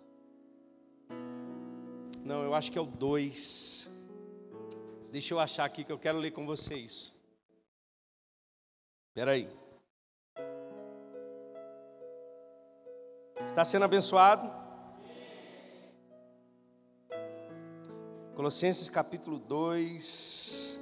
[2.25, 3.89] Não, eu acho que é o 2.
[5.11, 7.13] Deixa eu achar aqui que eu quero ler com vocês.
[9.11, 9.60] Espera aí.
[13.51, 14.49] Está sendo abençoado?
[18.37, 20.81] Colossenses capítulo 2.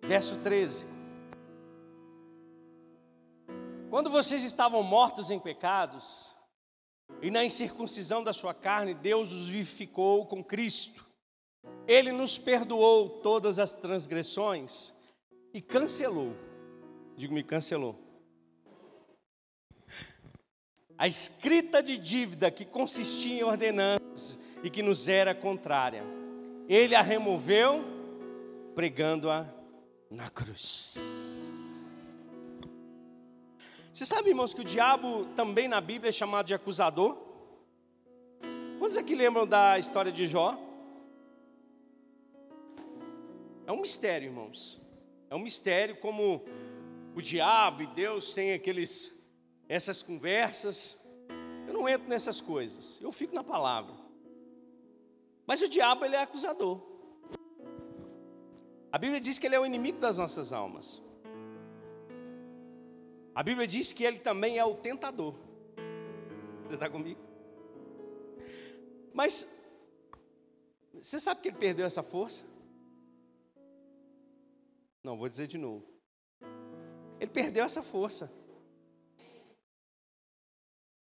[0.00, 0.86] Verso 13.
[3.90, 6.34] Quando vocês estavam mortos em pecados,
[7.20, 11.03] e na incircuncisão da sua carne, Deus os vivificou com Cristo.
[11.86, 14.94] Ele nos perdoou todas as transgressões
[15.52, 16.34] e cancelou.
[17.16, 17.96] Digo-me, cancelou.
[20.96, 26.02] A escrita de dívida que consistia em ordenanças e que nos era contrária.
[26.68, 27.84] Ele a removeu,
[28.74, 29.46] pregando-a
[30.10, 30.96] na cruz.
[33.92, 37.16] Você sabe, irmãos, que o diabo também na Bíblia é chamado de acusador?
[38.78, 40.58] Quantos aqui lembram da história de Jó?
[43.66, 44.80] É um mistério, irmãos.
[45.30, 46.44] É um mistério como
[47.14, 49.28] o diabo e Deus têm aqueles
[49.68, 51.10] essas conversas.
[51.66, 53.00] Eu não entro nessas coisas.
[53.00, 53.94] Eu fico na palavra.
[55.46, 56.80] Mas o diabo ele é acusador.
[58.92, 61.02] A Bíblia diz que ele é o inimigo das nossas almas.
[63.34, 65.34] A Bíblia diz que ele também é o tentador.
[66.66, 67.20] Você está comigo?
[69.12, 69.68] Mas,
[70.94, 72.53] você sabe que ele perdeu essa força?
[75.04, 75.86] Não, vou dizer de novo.
[77.20, 78.32] Ele perdeu essa força.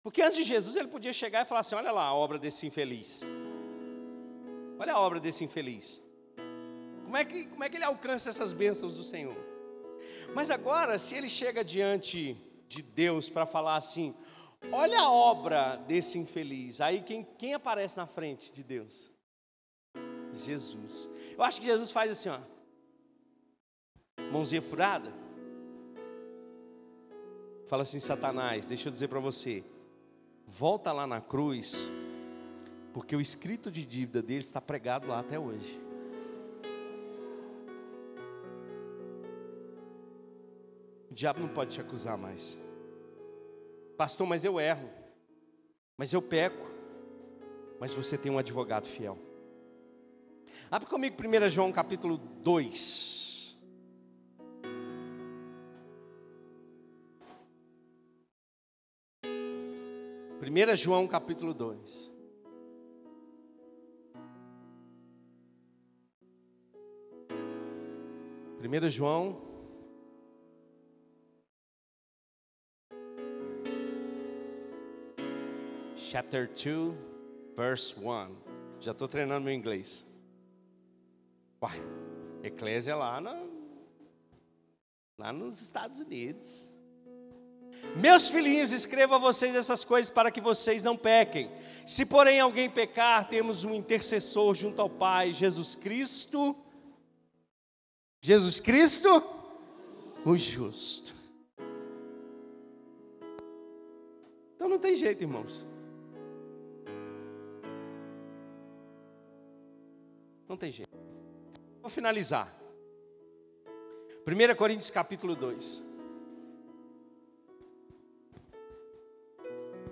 [0.04, 2.68] Porque antes de Jesus ele podia chegar e falar assim: olha lá a obra desse
[2.68, 3.24] infeliz.
[4.78, 6.04] Olha a obra desse infeliz.
[7.04, 9.38] Como é que, como é que ele alcança essas bênçãos do Senhor?
[10.36, 14.14] Mas agora, se ele chega diante de Deus para falar assim:
[14.72, 19.12] olha a obra desse infeliz, aí quem, quem aparece na frente de Deus?
[20.34, 21.10] Jesus.
[21.38, 22.38] Eu acho que Jesus faz assim, ó,
[24.32, 25.14] mãozinha furada.
[27.66, 29.64] Fala assim, Satanás, deixa eu dizer para você,
[30.46, 31.92] volta lá na cruz,
[32.94, 35.88] porque o escrito de dívida dele está pregado lá até hoje.
[41.18, 42.64] diabo não pode te acusar mais.
[43.98, 44.88] Pastor, mas eu erro.
[45.98, 46.70] Mas eu peco.
[47.80, 49.18] Mas você tem um advogado fiel.
[50.70, 53.27] Abre comigo 1 João capítulo 2.
[60.48, 62.10] Primeira João capítulo 2.
[68.58, 69.42] Primeira João
[75.98, 76.96] chapter 2,
[77.54, 78.38] verse 1.
[78.80, 80.18] Já estou treinando meu inglês.
[81.62, 81.78] Uai,
[82.42, 83.38] Eclésia lá, na,
[85.18, 86.77] lá nos Estados Unidos.
[87.96, 91.52] Meus filhinhos, escrevo a vocês essas coisas para que vocês não pequem.
[91.86, 96.56] Se porém alguém pecar, temos um intercessor junto ao Pai, Jesus Cristo.
[98.22, 99.24] Jesus Cristo,
[100.26, 101.16] o justo.
[104.56, 105.66] Então não tem jeito, irmãos.
[110.48, 110.90] Não tem jeito.
[111.82, 112.54] Vou finalizar.
[114.26, 115.97] 1 Coríntios capítulo 2.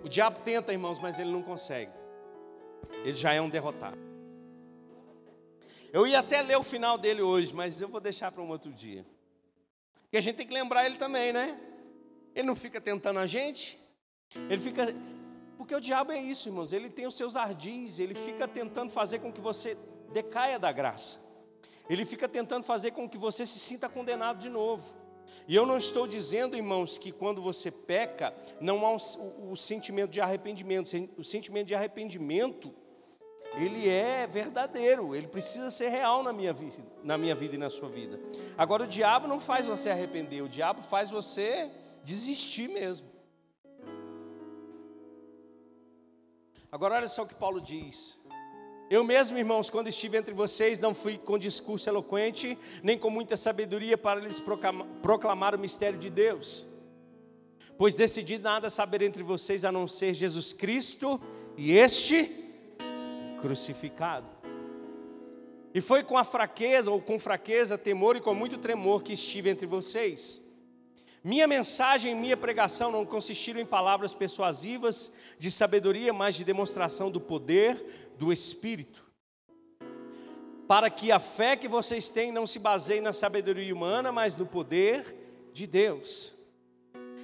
[0.06, 1.92] O diabo tenta, irmãos, mas ele não consegue.
[3.04, 3.98] Ele já é um derrotado.
[5.92, 8.72] Eu ia até ler o final dele hoje, mas eu vou deixar para um outro
[8.72, 9.04] dia.
[10.04, 11.60] Porque a gente tem que lembrar ele também, né?
[12.36, 13.80] Ele não fica tentando a gente.
[14.48, 14.96] Ele fica.
[15.58, 16.72] Porque o diabo é isso, irmãos.
[16.72, 17.98] Ele tem os seus ardis.
[17.98, 19.76] Ele fica tentando fazer com que você
[20.14, 21.20] decaia da graça.
[21.90, 24.86] Ele fica tentando fazer com que você se sinta condenado de novo.
[25.48, 30.12] E eu não estou dizendo, irmãos, que quando você peca, não há o, o, sentimento
[30.12, 30.92] de arrependimento.
[31.18, 32.74] O sentimento de arrependimento,
[33.56, 37.70] ele é verdadeiro, ele precisa ser real na minha, vida, na minha vida e na
[37.70, 38.20] sua vida.
[38.58, 41.70] Agora, o diabo não faz você arrepender, o diabo faz você
[42.04, 43.08] desistir mesmo.
[46.72, 48.25] Agora, olha só o que Paulo diz.
[48.90, 53.36] Eu mesmo, irmãos, quando estive entre vocês, não fui com discurso eloquente, nem com muita
[53.36, 54.42] sabedoria para lhes
[55.02, 56.66] proclamar o mistério de Deus.
[57.78, 61.20] Pois decidi nada saber entre vocês a não ser Jesus Cristo
[61.58, 62.30] e este
[63.42, 64.28] crucificado.
[65.74, 69.50] E foi com a fraqueza, ou com fraqueza, temor e com muito tremor que estive
[69.50, 70.45] entre vocês.
[71.26, 77.10] Minha mensagem e minha pregação não consistiram em palavras persuasivas de sabedoria, mas de demonstração
[77.10, 79.04] do poder do Espírito.
[80.68, 84.46] Para que a fé que vocês têm não se baseie na sabedoria humana, mas no
[84.46, 85.16] poder
[85.52, 86.36] de Deus.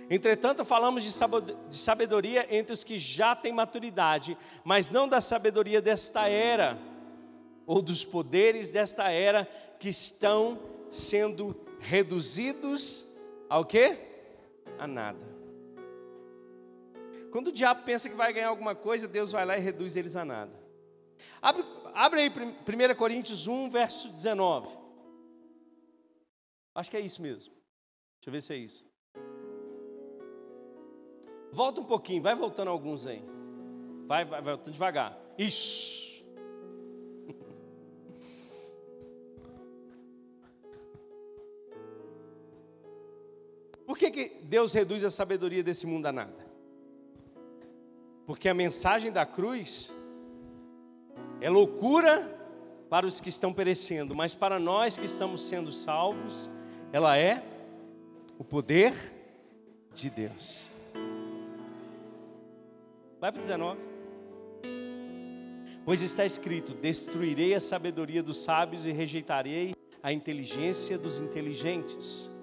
[0.09, 6.27] Entretanto, falamos de sabedoria entre os que já têm maturidade, mas não da sabedoria desta
[6.27, 6.75] era,
[7.67, 9.47] ou dos poderes desta era
[9.79, 10.57] que estão
[10.89, 13.10] sendo reduzidos
[13.51, 13.99] ao quê?
[14.79, 15.27] A nada.
[17.31, 20.15] Quando o diabo pensa que vai ganhar alguma coisa, Deus vai lá e reduz eles
[20.15, 20.53] a nada.
[21.41, 24.69] Abre, abre aí 1 Coríntios 1, verso 19.
[26.73, 27.53] Acho que é isso mesmo.
[27.53, 28.89] Deixa eu ver se é isso.
[31.51, 33.21] Volta um pouquinho, vai voltando alguns aí.
[34.07, 35.17] Vai, vai, vai devagar.
[35.37, 36.00] Isso.
[44.01, 46.51] Que, que Deus reduz a sabedoria desse mundo a nada?
[48.25, 49.93] Porque a mensagem da cruz
[51.39, 52.39] é loucura
[52.89, 56.49] para os que estão perecendo, mas para nós que estamos sendo salvos,
[56.91, 57.43] ela é
[58.39, 58.93] o poder
[59.93, 60.71] de Deus.
[63.19, 63.79] Vai para 19.
[65.85, 72.40] Pois está escrito: Destruirei a sabedoria dos sábios e rejeitarei a inteligência dos inteligentes.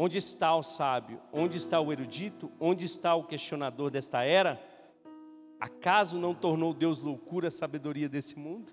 [0.00, 1.20] Onde está o sábio?
[1.32, 2.52] Onde está o erudito?
[2.60, 4.62] Onde está o questionador desta era?
[5.58, 8.72] Acaso não tornou Deus loucura a sabedoria desse mundo?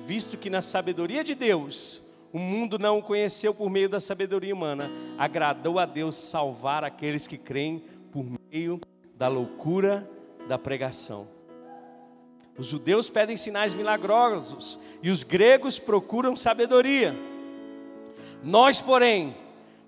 [0.00, 4.54] Visto que na sabedoria de Deus, o mundo não o conheceu por meio da sabedoria
[4.54, 8.78] humana, agradou a Deus salvar aqueles que creem por meio
[9.14, 10.06] da loucura
[10.46, 11.26] da pregação.
[12.58, 17.31] Os judeus pedem sinais milagrosos e os gregos procuram sabedoria.
[18.42, 19.36] Nós, porém,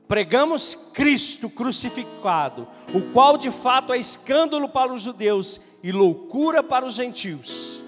[0.07, 6.87] pregamos Cristo crucificado, o qual de fato é escândalo para os judeus e loucura para
[6.87, 7.83] os gentios.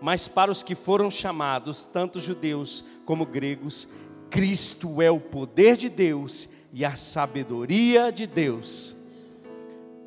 [0.00, 3.88] Mas para os que foram chamados, tanto judeus como gregos,
[4.30, 8.96] Cristo é o poder de Deus e a sabedoria de Deus.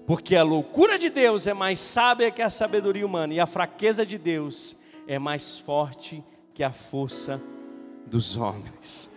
[0.06, 4.06] Porque a loucura de Deus é mais sábia que a sabedoria humana, e a fraqueza
[4.06, 7.42] de Deus é mais forte que a força
[8.06, 9.17] dos homens.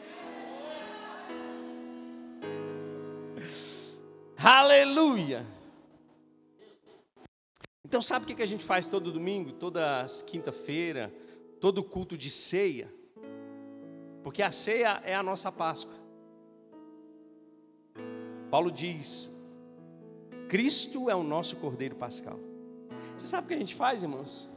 [4.43, 5.47] Aleluia!
[7.84, 11.12] Então, sabe o que a gente faz todo domingo, toda quinta-feira,
[11.61, 12.91] todo culto de ceia?
[14.22, 15.95] Porque a ceia é a nossa Páscoa.
[18.51, 19.30] Paulo diz:
[20.49, 22.38] Cristo é o nosso Cordeiro Pascal.
[23.18, 24.49] Você sabe o que a gente faz, irmãos?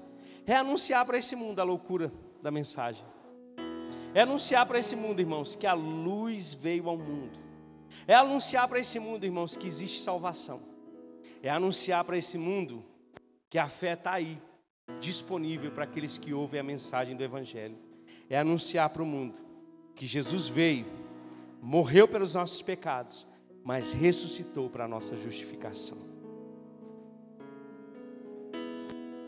[0.46, 2.10] É anunciar para esse mundo a loucura
[2.42, 3.04] da mensagem.
[4.14, 7.43] É anunciar para esse mundo, irmãos, que a luz veio ao mundo.
[8.08, 10.62] É anunciar para esse mundo, irmãos, que existe salvação.
[11.42, 12.84] É anunciar para esse mundo
[13.50, 14.42] que a fé está aí,
[15.00, 17.78] disponível para aqueles que ouvem a mensagem do Evangelho.
[18.30, 19.38] É anunciar para o mundo
[19.96, 20.86] que Jesus veio,
[21.62, 23.28] morreu pelos nossos pecados,
[23.64, 25.98] mas ressuscitou para a nossa justificação.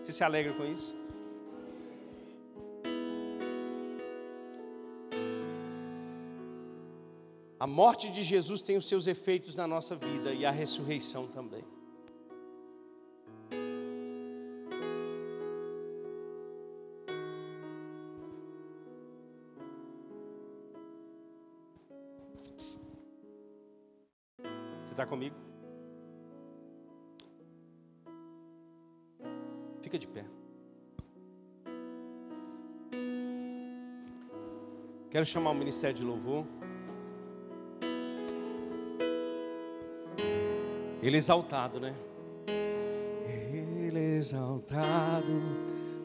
[0.04, 1.05] Você se alegra com isso?
[7.58, 11.64] A morte de Jesus tem os seus efeitos na nossa vida e a ressurreição também.
[24.84, 25.36] Você está comigo?
[29.82, 30.26] Fica de pé.
[35.10, 36.46] Quero chamar o Ministério de Louvor.
[41.06, 41.94] Ele exaltado, né?
[42.48, 45.40] Ele exaltado,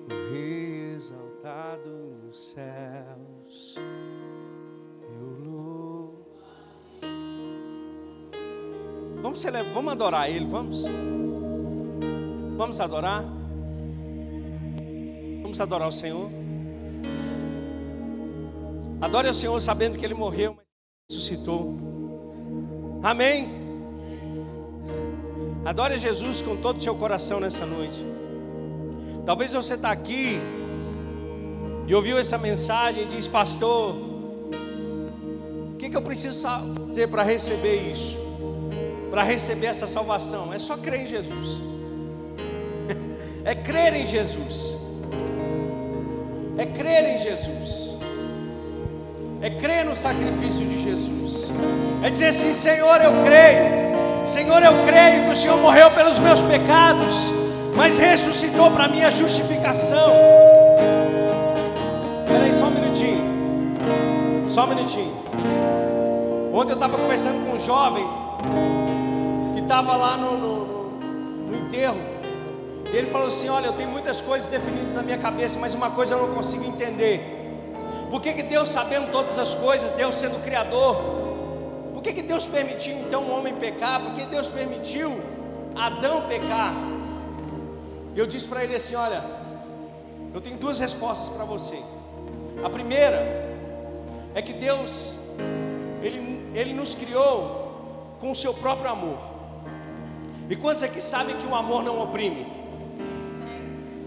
[0.04, 1.88] o Rei exaltado
[2.22, 3.76] nos céus.
[5.02, 6.26] Eu louvo.
[9.22, 10.84] Vamos celebrar, vamos adorar Ele, vamos?
[12.58, 13.24] Vamos adorar?
[15.40, 16.28] Vamos adorar o Senhor?
[19.00, 20.66] Adore o Senhor sabendo que Ele morreu, mas
[21.08, 21.78] ressuscitou.
[23.02, 23.59] Amém.
[25.64, 28.04] Adore Jesus com todo o seu coração nessa noite.
[29.26, 30.40] Talvez você está aqui
[31.86, 37.90] e ouviu essa mensagem e diz, pastor, o que, que eu preciso fazer para receber
[37.92, 38.16] isso?
[39.10, 40.52] Para receber essa salvação?
[40.52, 41.60] É só crer em Jesus.
[43.42, 44.76] É crer em Jesus.
[46.58, 47.98] É crer em Jesus.
[49.40, 51.50] É crer no sacrifício de Jesus.
[52.04, 53.89] É dizer assim, Senhor, eu creio.
[54.24, 57.32] Senhor, eu creio que o Senhor morreu pelos meus pecados,
[57.76, 60.12] mas ressuscitou para minha justificação.
[62.24, 64.48] Espera aí só um minutinho.
[64.48, 65.12] Só um minutinho.
[66.52, 68.06] Ontem eu estava conversando com um jovem
[69.54, 70.90] que estava lá no, no,
[71.50, 71.98] no enterro.
[72.92, 75.90] E ele falou assim: Olha, eu tenho muitas coisas definidas na minha cabeça, mas uma
[75.90, 77.38] coisa eu não consigo entender.
[78.10, 80.96] Por que, que Deus, sabendo todas as coisas, Deus sendo Criador,
[82.00, 84.00] por que, que Deus permitiu então o homem pecar?
[84.00, 85.12] Por que Deus permitiu
[85.76, 86.72] Adão pecar?
[88.16, 89.22] Eu disse para ele assim: Olha,
[90.32, 91.78] eu tenho duas respostas para você.
[92.64, 93.18] A primeira
[94.34, 95.36] é que Deus,
[96.02, 99.18] ele, ele nos criou com o seu próprio amor.
[100.48, 102.46] E quantos aqui sabem que o amor não oprime?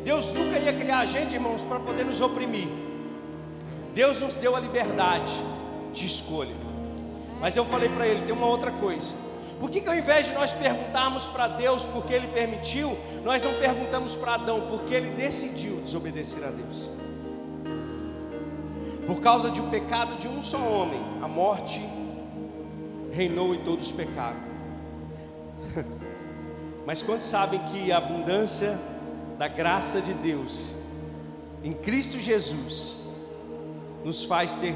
[0.04, 2.68] Deus nunca ia criar a gente, irmãos, para poder nos oprimir.
[3.94, 5.32] Deus nos deu a liberdade
[5.94, 6.63] de escolha.
[7.44, 9.14] Mas eu falei para ele: tem uma outra coisa.
[9.60, 13.54] Por que, que ao invés de nós perguntarmos para Deus porque Ele permitiu, nós não
[13.56, 16.92] perguntamos para Adão porque ele decidiu desobedecer a Deus?
[19.06, 21.82] Por causa de um pecado de um só homem, a morte
[23.12, 24.40] reinou e todos pecaram.
[26.88, 28.80] Mas quantos sabem que a abundância
[29.38, 30.76] da graça de Deus
[31.62, 33.10] em Cristo Jesus
[34.04, 34.76] nos faz ter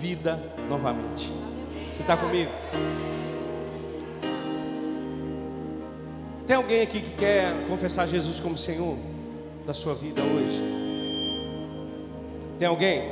[0.00, 1.53] vida novamente?
[1.94, 2.50] Você está comigo?
[6.44, 8.96] Tem alguém aqui que quer confessar Jesus como Senhor
[9.64, 10.60] da sua vida hoje?
[12.58, 13.04] Tem alguém?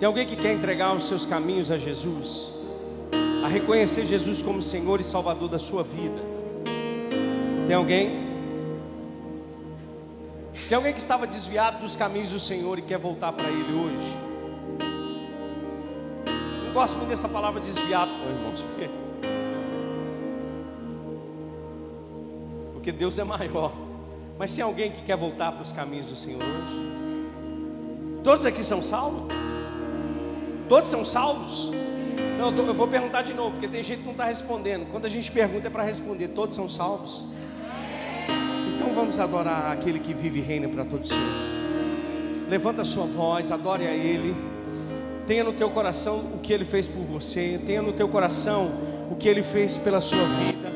[0.00, 2.54] Tem alguém que quer entregar os seus caminhos a Jesus?
[3.44, 6.20] A reconhecer Jesus como Senhor e Salvador da sua vida?
[7.68, 8.20] Tem alguém?
[10.68, 14.31] Tem alguém que estava desviado dos caminhos do Senhor e quer voltar para Ele hoje?
[16.72, 18.90] Gosto muito dessa palavra desviado, irmãos, porque,
[22.72, 23.72] porque Deus é maior.
[24.38, 26.92] Mas tem alguém que quer voltar para os caminhos do Senhor hoje?
[28.24, 29.28] Todos aqui são salvos?
[30.68, 31.70] Todos são salvos?
[32.38, 34.90] Não, eu vou perguntar de novo, porque tem gente que não está respondendo.
[34.90, 37.26] Quando a gente pergunta é para responder: todos são salvos?
[38.74, 42.48] Então vamos adorar aquele que vive e reina para todos sempre.
[42.48, 44.34] Levanta a sua voz, adore a Ele.
[45.32, 47.58] Tenha no teu coração o que Ele fez por você.
[47.64, 48.70] Tenha no teu coração
[49.10, 50.70] o que Ele fez pela sua vida.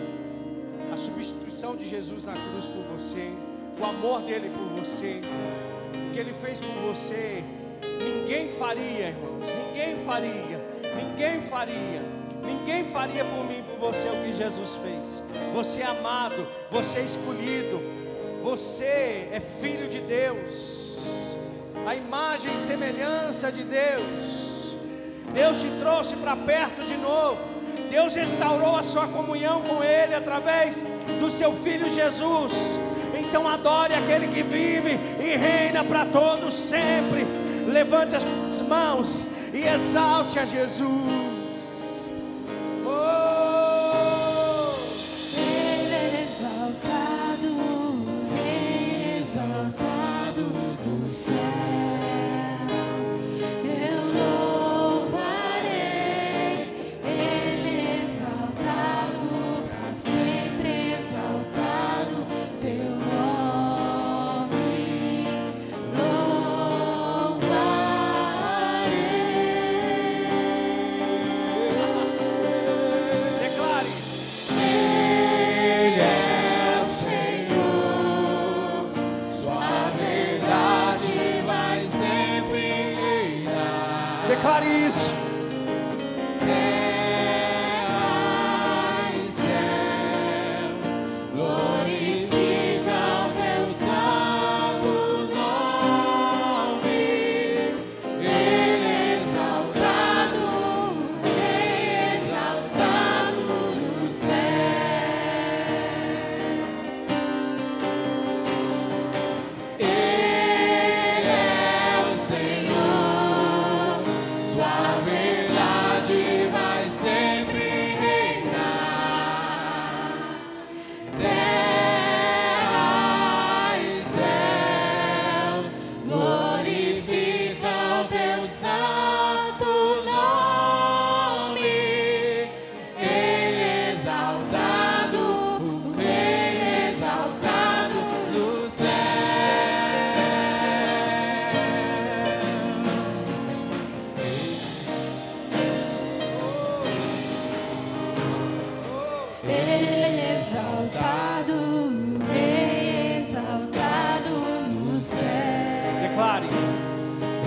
[0.90, 3.28] A substituição de Jesus na cruz por você.
[3.78, 5.20] O amor dele por você.
[6.08, 7.44] O que Ele fez por você.
[8.02, 9.44] Ninguém faria, irmãos.
[9.44, 10.64] Ninguém faria.
[10.96, 12.02] Ninguém faria.
[12.42, 15.22] Ninguém faria por mim, por você o que Jesus fez.
[15.52, 16.48] Você é amado.
[16.70, 17.78] Você é escolhido.
[18.42, 20.96] Você é filho de Deus
[21.86, 24.45] a imagem e semelhança de Deus.
[25.32, 27.38] Deus te trouxe para perto de novo.
[27.90, 30.82] Deus restaurou a sua comunhão com Ele através
[31.20, 32.78] do seu Filho Jesus.
[33.18, 37.26] Então adore aquele que vive e reina para todos sempre.
[37.66, 38.24] Levante as
[38.62, 41.25] mãos e exalte a Jesus.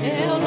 [0.02, 0.39] Eu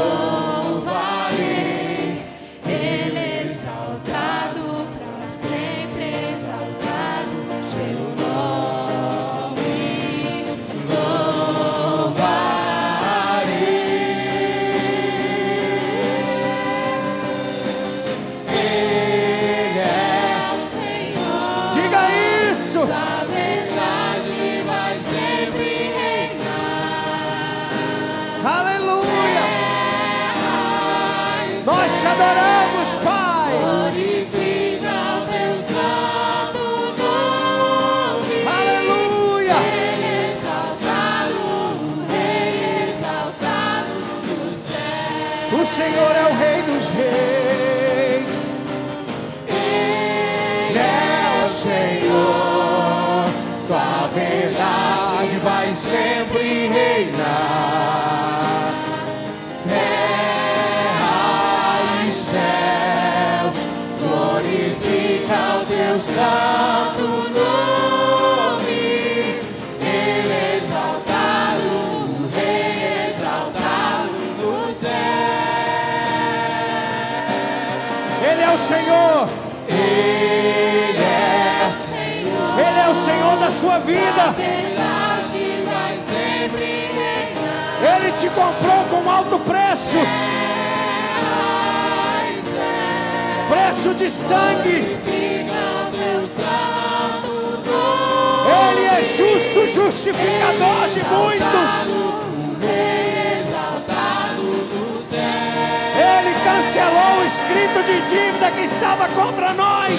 [32.83, 33.53] Deus Pai.
[33.61, 36.65] Glorifica teu santo
[36.99, 38.39] nome.
[38.45, 39.55] Aleluia.
[40.33, 41.45] Exaltado,
[42.91, 43.95] exaltado
[44.27, 45.61] do céu.
[45.61, 48.53] O Senhor é o Rei dos reis.
[49.47, 53.27] Ele é o Senhor.
[53.65, 57.72] Sua verdade vai sempre reinar.
[78.63, 79.29] Senhor.
[79.69, 82.59] Ele é o Senhor.
[82.59, 84.31] Ele é o Senhor da sua vida.
[84.37, 87.97] Verdade vai sempre reinar.
[87.97, 89.99] Ele te comprou com alto preço.
[93.49, 95.22] É, preço de sangue.
[99.05, 102.03] justo, justificador de muitos.
[105.95, 109.93] Ele cancelou o escrito de dívida que estava contra nós.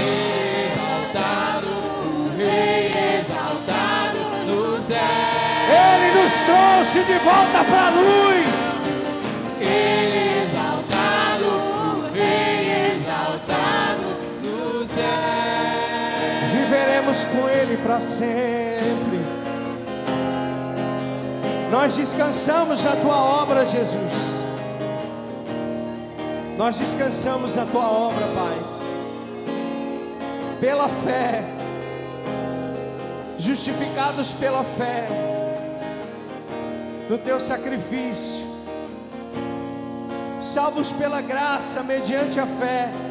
[5.69, 8.63] Ele nos trouxe de volta para a luz.
[17.25, 19.19] com Ele para sempre.
[21.71, 24.45] Nós descansamos na Tua obra, Jesus.
[26.57, 28.57] Nós descansamos na Tua obra, Pai.
[30.59, 31.43] Pela fé,
[33.37, 35.07] justificados pela fé,
[37.09, 38.45] no Teu sacrifício,
[40.41, 43.02] salvos pela graça, mediante a fé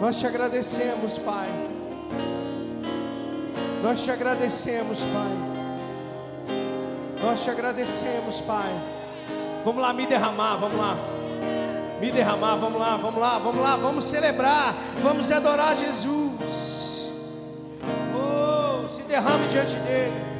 [0.00, 1.48] Nós te agradecemos, Pai.
[3.82, 5.56] Nós te agradecemos, Pai.
[7.22, 8.72] Nós te agradecemos, Pai.
[9.64, 10.96] Vamos lá, me derramar, vamos lá.
[12.00, 17.10] Me derramar, vamos lá, vamos lá, vamos lá, vamos celebrar, vamos adorar Jesus.
[18.14, 20.35] Oh, se derrame diante dele.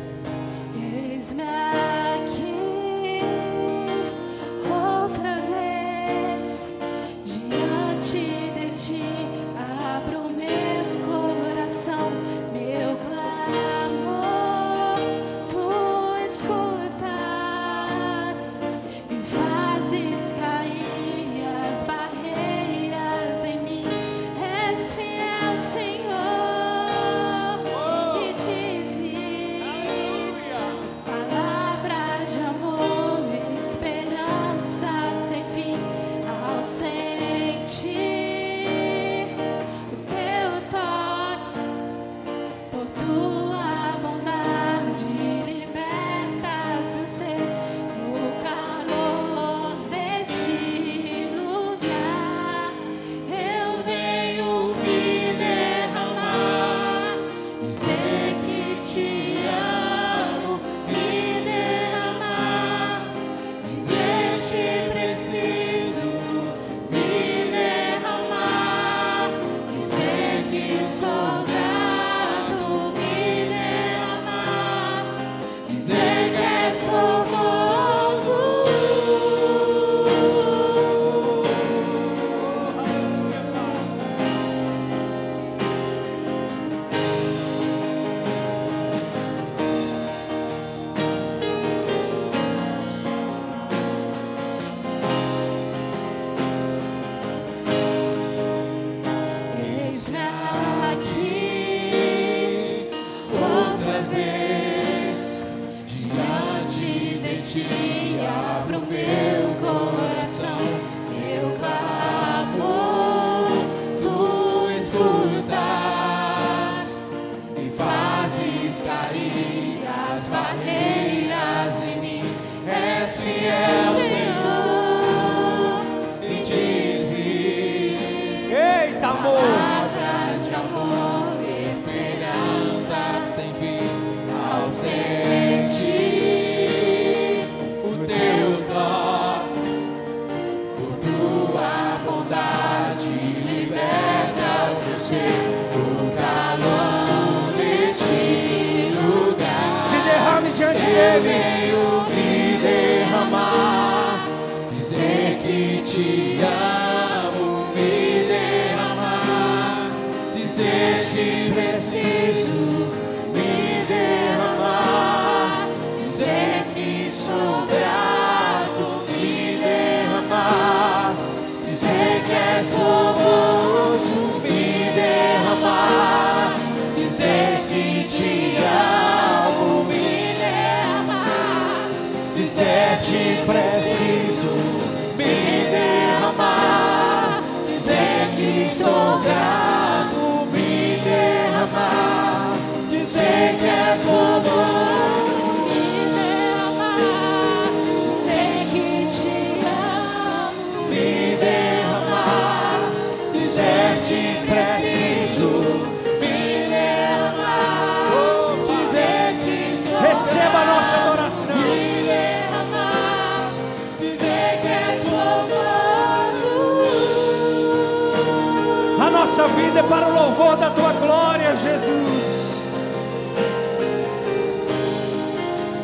[219.57, 222.61] Vida é para o louvor da tua glória, Jesus.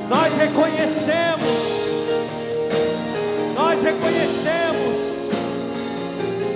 [0.09, 1.91] Nós reconhecemos,
[3.55, 5.31] nós reconhecemos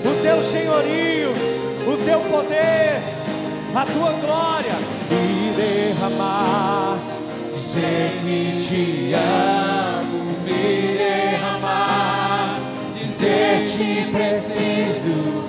[0.04, 1.30] o teu senhorio,
[1.86, 3.00] o teu poder,
[3.74, 4.74] a tua glória.
[5.10, 6.98] me derramar,
[7.54, 12.58] dizer que te amo, me derramar,
[12.94, 15.45] dizer te preciso,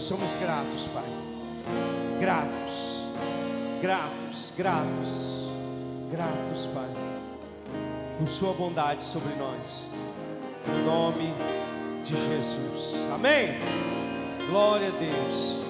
[0.00, 1.04] Nós somos gratos, Pai.
[2.18, 3.04] Gratos.
[3.82, 5.29] Gratos, gratos.
[6.20, 6.90] Gratos, Pai.
[8.18, 9.88] Por Sua bondade sobre nós.
[10.68, 11.32] Em nome
[12.04, 13.10] de Jesus.
[13.10, 13.54] Amém.
[14.46, 15.60] Glória a Deus.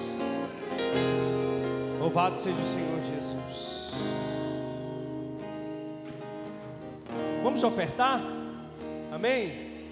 [2.01, 3.93] Louvado seja o Senhor Jesus.
[7.41, 8.21] Vamos ofertar?
[9.09, 9.85] Amém?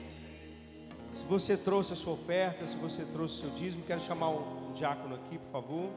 [1.13, 4.73] Se você trouxe a sua oferta, se você trouxe o seu dízimo, quero chamar um
[4.73, 5.89] diácono aqui, por favor.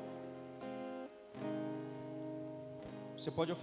[3.18, 3.60] Você pode ofertar.